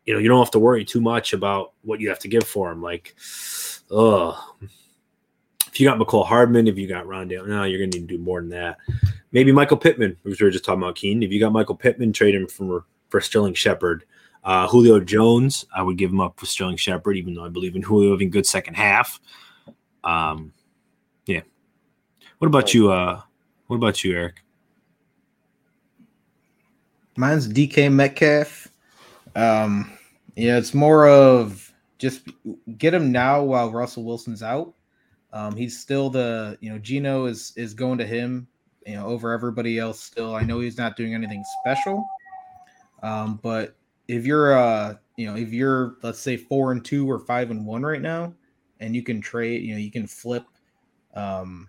[0.07, 2.45] you know you don't have to worry too much about what you have to give
[2.45, 2.81] for him.
[2.81, 3.15] Like,
[3.91, 4.55] oh,
[5.67, 8.17] if you got Mecole Hardman, if you got Rondale, no, you're going to need to
[8.17, 8.79] do more than that.
[9.33, 10.95] Maybe Michael Pittman, which we were just talking about.
[10.95, 14.05] Keen, if you got Michael Pittman, trade him for for Sterling Shepard.
[14.45, 17.75] Uh, Julio Jones, I would give him up for Sterling Shepard, even though I believe
[17.75, 19.21] in Julio having good second half.
[20.05, 20.53] Um,
[21.27, 21.41] yeah.
[22.39, 22.93] What about you?
[22.93, 23.23] Uh,
[23.67, 24.37] what about you, Eric?
[27.17, 28.69] Mine's DK Metcalf.
[29.35, 29.96] Um,
[30.37, 32.29] yeah, it's more of just
[32.79, 34.75] get him now while Russell Wilson's out.
[35.33, 38.47] Um, he's still the you know Geno is is going to him
[38.87, 40.35] you know over everybody else still.
[40.35, 42.07] I know he's not doing anything special,
[43.03, 43.77] um, but
[44.09, 47.67] if you're uh you know if you're let's say four and two or five and
[47.67, 48.35] one right now,
[48.81, 50.45] and you can trade you know you can flip,
[51.15, 51.69] um,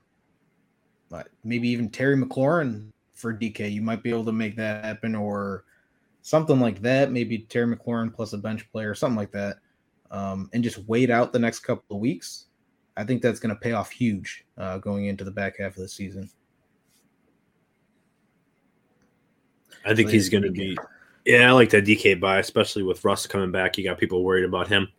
[1.44, 5.64] maybe even Terry McLaurin for DK, you might be able to make that happen or
[6.28, 7.10] something like that.
[7.10, 9.60] Maybe Terry McLaurin plus a bench player, something like that,
[10.12, 12.48] um, and just wait out the next couple of weeks.
[12.98, 15.78] I think that's going to pay off huge uh, going into the back half of
[15.78, 16.30] the season.
[19.86, 20.78] I think he's going to be.
[21.26, 23.78] Yeah, I like that DK buy, especially with Russ coming back.
[23.78, 24.90] You got people worried about him.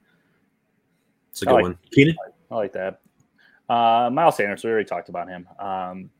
[1.31, 1.79] It's a good like- one.
[1.91, 2.16] Keenan?
[2.51, 3.01] I like that.
[3.68, 5.47] Uh, Miles Sanders, we already talked about him.
[5.59, 6.11] Um,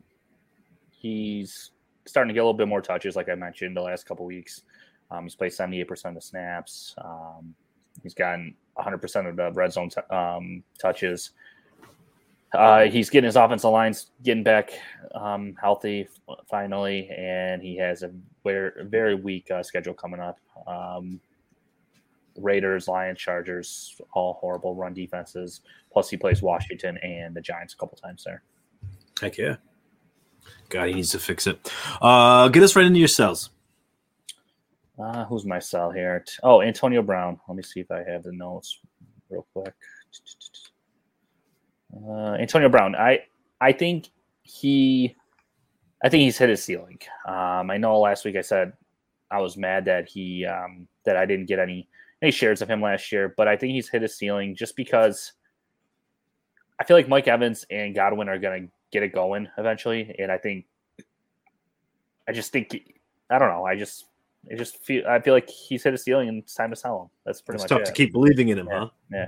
[0.91, 1.71] he's
[2.05, 4.65] starting to get a little bit more touches, like I mentioned the last couple weeks.
[5.11, 6.95] Um, he's played 78% of the snaps.
[6.99, 7.55] Um,
[8.03, 11.31] he's gotten 100% of the red zone t- um, touches.
[12.55, 14.71] Uh, he's getting his offensive lines getting back
[15.15, 16.09] um, healthy
[16.49, 18.11] finally, and he has a
[18.43, 20.39] very, very weak uh, schedule coming up.
[20.67, 21.21] Um,
[22.37, 25.61] Raiders, Lions, Chargers, all horrible run defenses.
[25.93, 28.43] Plus, he plays Washington and the Giants a couple times there.
[29.21, 29.57] Heck yeah.
[30.69, 31.71] God, he needs to fix it.
[32.01, 33.51] Uh, get us right into your sells.
[35.01, 36.25] Uh, who's my sell here?
[36.43, 37.39] Oh, Antonio Brown.
[37.49, 38.81] Let me see if I have the notes
[39.31, 39.75] real quick.
[41.95, 42.97] Uh, Antonio Brown.
[42.97, 43.21] I
[43.61, 44.09] I think
[44.43, 45.17] he,
[46.03, 46.99] I think he's hit his ceiling.
[47.27, 48.73] Um, I know last week I said
[49.31, 51.89] I was mad that he um, that I didn't get any
[52.23, 55.33] any shares of him last year, but I think he's hit his ceiling just because
[56.81, 60.33] I feel like Mike Evans and Godwin are going to get it going eventually, and
[60.33, 60.67] I think
[62.29, 62.77] I just think
[63.31, 63.65] I don't know.
[63.65, 64.07] I just
[64.51, 67.03] I just feel I feel like he's hit a ceiling and it's time to sell
[67.03, 67.09] him.
[67.27, 67.87] That's pretty It's much tough it.
[67.87, 68.79] to keep believing in him, Yeah.
[68.79, 68.89] huh?
[69.13, 69.27] Yeah.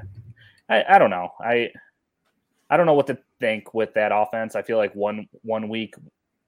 [0.69, 1.31] I, I don't know.
[1.41, 1.71] I
[2.71, 4.55] I don't know what to think with that offense.
[4.55, 5.95] I feel like one one week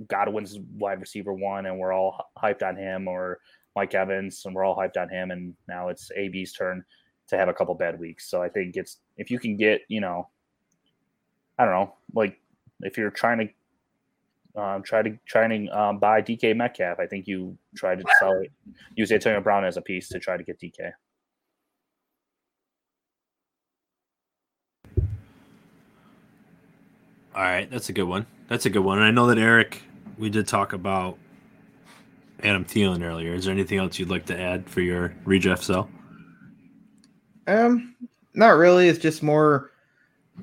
[0.08, 3.40] Godwin's wide receiver one and we're all hyped on him, or
[3.76, 5.30] Mike Evans, and we're all hyped on him.
[5.32, 6.84] And now it's AB's turn
[7.28, 8.28] to have a couple bad weeks.
[8.30, 10.28] So I think it's if you can get, you know,
[11.58, 12.40] I don't know, like
[12.80, 13.48] if you're trying to
[14.54, 18.32] um, try to trying to um, buy DK Metcalf, I think you try to sell
[18.32, 18.50] it,
[18.96, 20.92] use Antonio Brown as a piece to try to get DK.
[27.34, 28.26] All right, that's a good one.
[28.48, 28.98] That's a good one.
[28.98, 29.82] And I know that Eric,
[30.18, 31.16] we did talk about
[32.42, 33.32] Adam Thielen earlier.
[33.32, 35.88] Is there anything else you'd like to add for your redraft sell?
[37.46, 37.96] Um,
[38.34, 38.88] not really.
[38.88, 39.71] It's just more,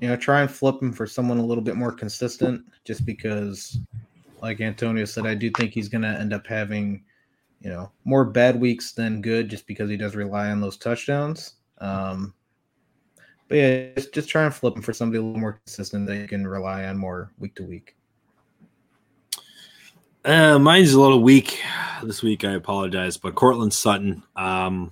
[0.02, 2.64] you know, try and flip him for someone a little bit more consistent.
[2.86, 3.78] Just because,
[4.42, 7.04] like Antonio said, I do think he's going to end up having,
[7.62, 11.56] you know, more bad weeks than good, just because he does rely on those touchdowns.
[11.80, 12.34] Um,
[13.48, 16.18] but yeah, just, just try and flip him for somebody a little more consistent that
[16.18, 17.96] you can rely on more week to week.
[20.24, 21.60] Uh, mine's a little weak
[22.04, 22.44] this week.
[22.44, 24.92] I apologize, but Courtland Sutton, um,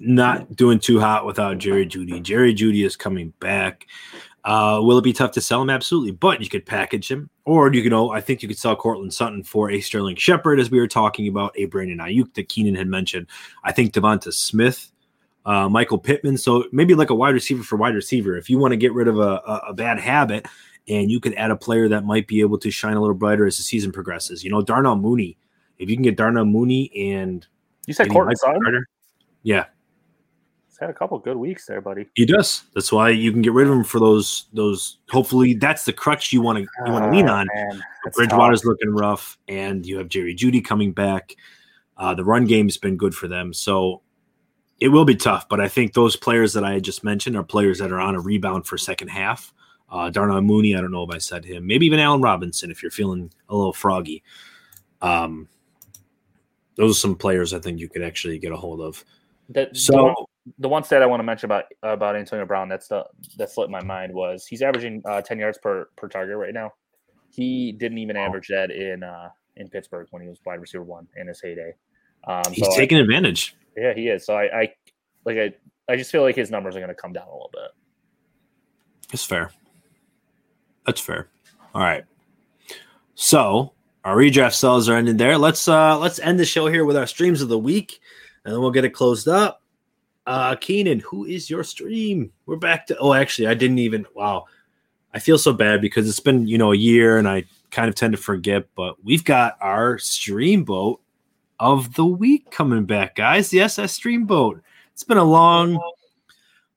[0.00, 2.22] not doing too hot without Jerry Jeudy.
[2.22, 3.86] Jerry Jeudy is coming back.
[4.42, 5.68] Uh, will it be tough to sell him?
[5.68, 8.74] Absolutely, but you could package him, or you could know, I think you could sell
[8.74, 12.48] Courtland Sutton for a Sterling Shepard, as we were talking about, a Brandon Aiyuk that
[12.48, 13.26] Keenan had mentioned.
[13.64, 14.90] I think DeVonta Smith
[15.44, 16.38] uh, Michael Pittman.
[16.38, 18.36] So maybe like a wide receiver for wide receiver.
[18.36, 20.46] If you want to get rid of a, a, a, bad habit
[20.88, 23.46] and you could add a player that might be able to shine a little brighter
[23.46, 24.44] as the season progresses.
[24.44, 25.36] You know, Darnell Mooney.
[25.78, 27.46] If you can get Darnell Mooney and
[27.86, 28.84] you said Courtland Sutton,
[29.42, 29.64] yeah,
[30.80, 32.06] had a couple good weeks there, buddy.
[32.14, 32.64] He does.
[32.74, 34.98] That's why you can get rid of him for those those.
[35.10, 37.46] Hopefully, that's the crutch you want to you want to lean on.
[38.14, 38.68] Bridgewater's tough.
[38.68, 41.36] looking rough, and you have Jerry Jeudy coming back.
[41.96, 44.00] Uh, the run game's been good for them, so
[44.80, 47.78] it will be tough, but I think those players that I just mentioned are players
[47.78, 49.52] that are on a rebound for second half.
[49.90, 51.66] Uh, Darnell Mooney, I don't know if I said him.
[51.66, 54.22] Maybe even Allen Robinson if you're feeling a little froggy.
[55.02, 55.48] Um,
[56.76, 59.04] those are some players I think you could actually get a hold of.
[59.50, 63.04] That, so the one, stat I want to mention about about Antonio Brown that's the
[63.36, 66.72] that slipped my mind was he's averaging uh, ten yards per per target right now.
[67.30, 71.06] He didn't even average that in uh, in Pittsburgh when he was wide receiver one
[71.16, 71.72] in his heyday.
[72.24, 73.54] Um, he's so taking I, advantage.
[73.76, 74.26] Yeah, he is.
[74.26, 74.74] So I, I
[75.24, 75.52] like I,
[75.88, 77.70] I just feel like his numbers are going to come down a little bit.
[79.10, 79.50] That's fair.
[80.86, 81.28] That's fair.
[81.74, 82.04] All right.
[83.14, 83.72] So
[84.04, 85.36] our redraft sells are ended there.
[85.38, 88.00] Let's uh let's end the show here with our streams of the week,
[88.44, 89.59] and then we'll get it closed up.
[90.30, 92.30] Uh Keenan, who is your stream?
[92.46, 94.44] We're back to oh actually I didn't even wow.
[95.12, 97.96] I feel so bad because it's been, you know, a year and I kind of
[97.96, 101.00] tend to forget, but we've got our stream boat
[101.58, 103.52] of the week coming back, guys.
[103.52, 104.62] Yes, The SS Streamboat.
[104.92, 105.80] It's been a long,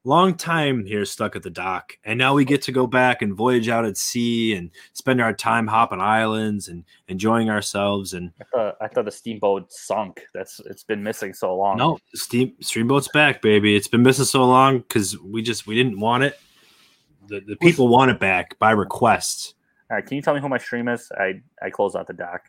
[0.04, 3.34] long time here stuck at the dock, and now we get to go back and
[3.34, 8.14] voyage out at sea and spend our time hopping islands and enjoying ourselves.
[8.14, 10.26] And I thought, I thought the steamboat sunk.
[10.34, 11.78] That's it's been missing so long.
[11.78, 13.76] No, steam steamboat's back, baby.
[13.76, 16.40] It's been missing so long because we just we didn't want it.
[17.28, 19.56] The, the people want it back by request.
[19.90, 21.12] All right, can you tell me who my stream is?
[21.18, 22.42] I I close out the dock.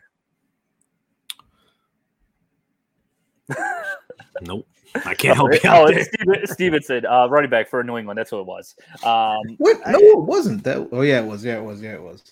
[4.41, 4.67] nope.
[5.05, 5.59] I can't help you.
[5.65, 8.17] oh, Steven, Stevenson, uh, running back for New England.
[8.17, 8.75] That's what it was.
[9.03, 9.77] Um, what?
[9.87, 10.63] No, I, it wasn't.
[10.63, 10.87] That.
[10.91, 11.43] Oh yeah, it was.
[11.43, 11.81] Yeah, it was.
[11.81, 12.23] Yeah, it was.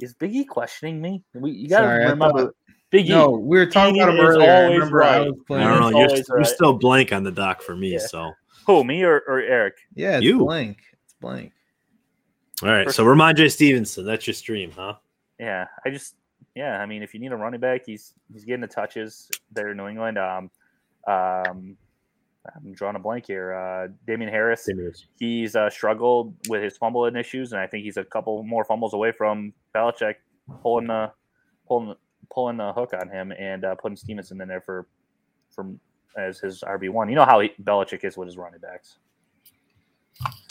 [0.00, 1.22] Is Biggie questioning me?
[1.34, 2.54] We, you got to remember.
[2.92, 3.10] Biggie.
[3.10, 4.50] No, we were talking about him earlier.
[4.50, 5.20] I remember right.
[5.20, 5.66] I was playing.
[5.66, 5.98] I don't know.
[6.00, 6.24] You're, right.
[6.28, 7.92] you're, still blank on the dock for me.
[7.92, 7.98] Yeah.
[8.00, 8.32] So
[8.66, 8.82] who?
[8.82, 9.76] Me or, or Eric?
[9.94, 10.38] Yeah, it's you.
[10.38, 10.78] blank.
[11.04, 11.52] It's blank.
[12.62, 12.86] All right.
[12.86, 14.04] For so Rhamondre Stevenson.
[14.04, 14.94] That's your stream, huh?
[15.38, 15.66] Yeah.
[15.86, 16.16] I just
[16.54, 19.70] yeah, I mean, if you need a running back, he's he's getting the touches there
[19.70, 20.18] in New England.
[20.18, 20.50] Um,
[21.06, 21.76] um,
[22.46, 23.54] I'm drawing a blank here.
[23.54, 24.68] Uh, Damien Harris,
[25.18, 28.94] he's uh, struggled with his fumbling issues, and I think he's a couple more fumbles
[28.94, 30.16] away from Belichick
[30.62, 31.12] pulling the
[31.66, 31.94] pulling
[32.30, 34.86] pulling the hook on him and uh, putting Stevenson in there for
[35.50, 35.78] from
[36.16, 37.08] as his RB one.
[37.08, 38.96] You know how he, Belichick is with his running backs.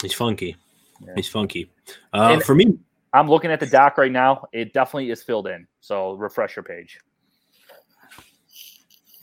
[0.02, 0.56] He's funky.
[1.04, 1.12] Yeah.
[1.16, 1.70] He's funky.
[2.12, 2.78] Uh, for me,
[3.12, 4.46] I'm looking at the doc right now.
[4.52, 5.66] It definitely is filled in.
[5.80, 6.98] So refresh your page.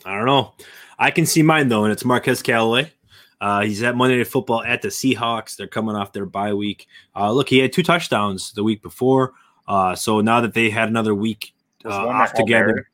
[0.07, 0.53] I don't know.
[0.97, 2.91] I can see mine though, and it's Marquez Callaway.
[3.39, 5.55] Uh, he's at Monday Night Football at the Seahawks.
[5.55, 6.87] They're coming off their bye week.
[7.15, 9.33] Uh, look, he had two touchdowns the week before.
[9.67, 11.53] Uh, so now that they had another week
[11.85, 12.85] uh, off together, Mary.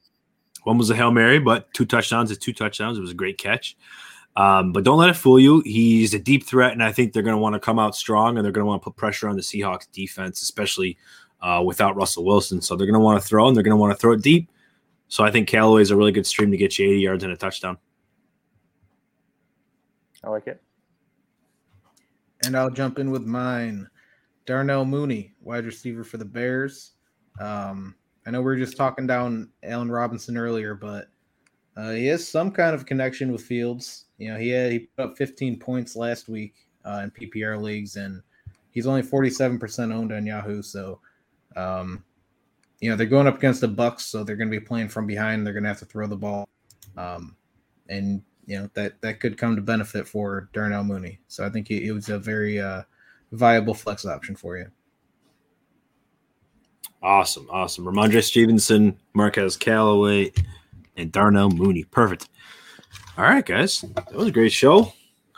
[0.64, 2.98] one was a hail mary, but two touchdowns is two touchdowns.
[2.98, 3.78] It was a great catch.
[4.36, 5.62] Um, but don't let it fool you.
[5.62, 8.38] He's a deep threat, and I think they're going to want to come out strong
[8.38, 10.98] and they're going to want to put pressure on the Seahawks defense, especially
[11.42, 12.60] uh, without Russell Wilson.
[12.60, 14.24] So they're going to want to throw and they're going to want to throw it
[14.24, 14.50] deep.
[15.14, 17.32] So I think Callaway is a really good stream to get you 80 yards and
[17.32, 17.78] a touchdown.
[20.24, 20.60] I like it.
[22.44, 23.88] And I'll jump in with mine.
[24.48, 26.94] Darnell Mooney, wide receiver for the Bears.
[27.40, 27.94] Um,
[28.26, 31.10] I know we were just talking down Allen Robinson earlier, but
[31.78, 34.06] Uh, he has some kind of connection with Fields.
[34.18, 36.56] You know, he had he put up 15 points last week
[36.86, 38.24] uh, in PPR leagues, and
[38.72, 40.64] he's only 47% owned on Yahoo.
[40.64, 41.00] So,
[41.56, 42.04] um,
[42.84, 45.08] you know, they're going up against the Bucs, so they're going to be playing from
[45.08, 45.46] behind.
[45.46, 46.50] They're going to have to throw the ball,
[46.98, 47.34] um,
[47.88, 51.22] and you know that that could come to benefit for Darnell Mooney.
[51.30, 52.82] So I think it, it was a very uh,
[53.32, 54.70] viable flex option for you.
[57.02, 57.86] Awesome, awesome.
[57.86, 60.34] Rhamondre Stevenson, Marquez Callaway,
[60.98, 61.86] and Darnell Mooney.
[61.86, 62.28] Perfect.
[63.18, 63.80] All right, guys.
[63.96, 64.92] That was a great show.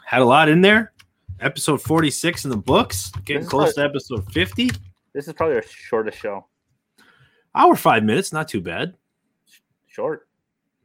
[0.04, 0.94] Had a lot in there.
[1.40, 3.12] Episode 46 in the books.
[3.24, 4.72] Getting close probably, to episode 50.
[5.14, 6.48] This is probably our shortest show.
[7.56, 8.96] Hour five minutes, not too bad.
[9.88, 10.28] Short.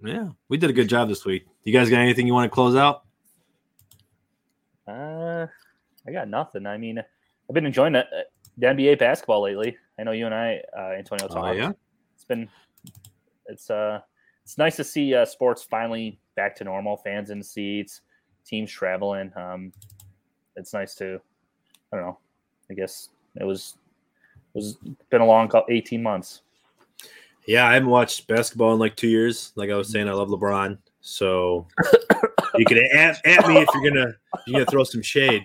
[0.02, 1.46] Yeah, we did a good job this week.
[1.64, 3.04] You guys got anything you want to close out?
[4.86, 5.46] Uh,
[6.06, 6.66] I got nothing.
[6.66, 8.06] I mean, I've been enjoying the,
[8.56, 9.76] the NBA basketball lately.
[9.98, 11.48] I know you and I, uh, Antonio, talked.
[11.48, 11.72] Oh, yeah.
[12.14, 12.48] It's been,
[13.46, 14.00] it's uh,
[14.44, 16.96] it's nice to see uh, sports finally back to normal.
[16.96, 18.02] Fans in seats,
[18.46, 19.32] teams traveling.
[19.36, 19.72] Um,
[20.56, 21.20] it's nice to,
[21.92, 22.18] I don't know.
[22.70, 23.76] I guess it was
[24.54, 24.78] it was
[25.10, 26.42] been a long eighteen months.
[27.50, 29.50] Yeah, I haven't watched basketball in like two years.
[29.56, 31.66] Like I was saying, I love LeBron, so
[32.54, 34.14] you can at, at me if you're gonna
[34.46, 35.42] you're gonna throw some shade.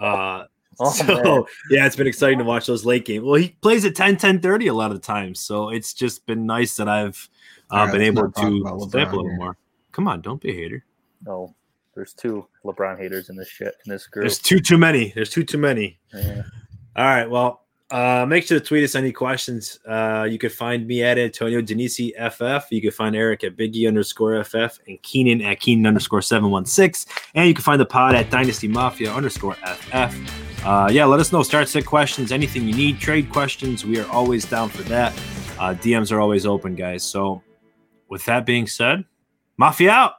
[0.00, 0.46] Uh,
[0.80, 1.44] oh, so man.
[1.70, 3.22] yeah, it's been exciting to watch those late games.
[3.24, 6.26] Well, he plays at 10, 10 30 a lot of the times, so it's just
[6.26, 7.30] been nice that I've
[7.70, 9.36] uh, right, been able to step a little here.
[9.36, 9.56] more.
[9.92, 10.84] Come on, don't be a hater.
[11.24, 11.54] No,
[11.94, 14.24] there's two LeBron haters in this shit in this group.
[14.24, 15.12] There's too too many.
[15.14, 15.96] There's too too many.
[16.12, 16.42] Yeah.
[16.96, 19.78] All right, well, uh, make sure to tweet us any questions.
[19.86, 22.70] Uh, you can find me at Antonio Denisi FF.
[22.70, 27.12] You can find Eric at Biggie underscore FF and Keenan at Keenan underscore 716.
[27.34, 30.64] And you can find the pod at Dynasty Mafia underscore FF.
[30.64, 31.42] Uh, yeah, let us know.
[31.42, 33.84] Start set questions, anything you need, trade questions.
[33.84, 35.12] We are always down for that.
[35.58, 37.02] Uh, DMs are always open, guys.
[37.02, 37.42] So,
[38.08, 39.04] with that being said,
[39.58, 40.12] Mafia out.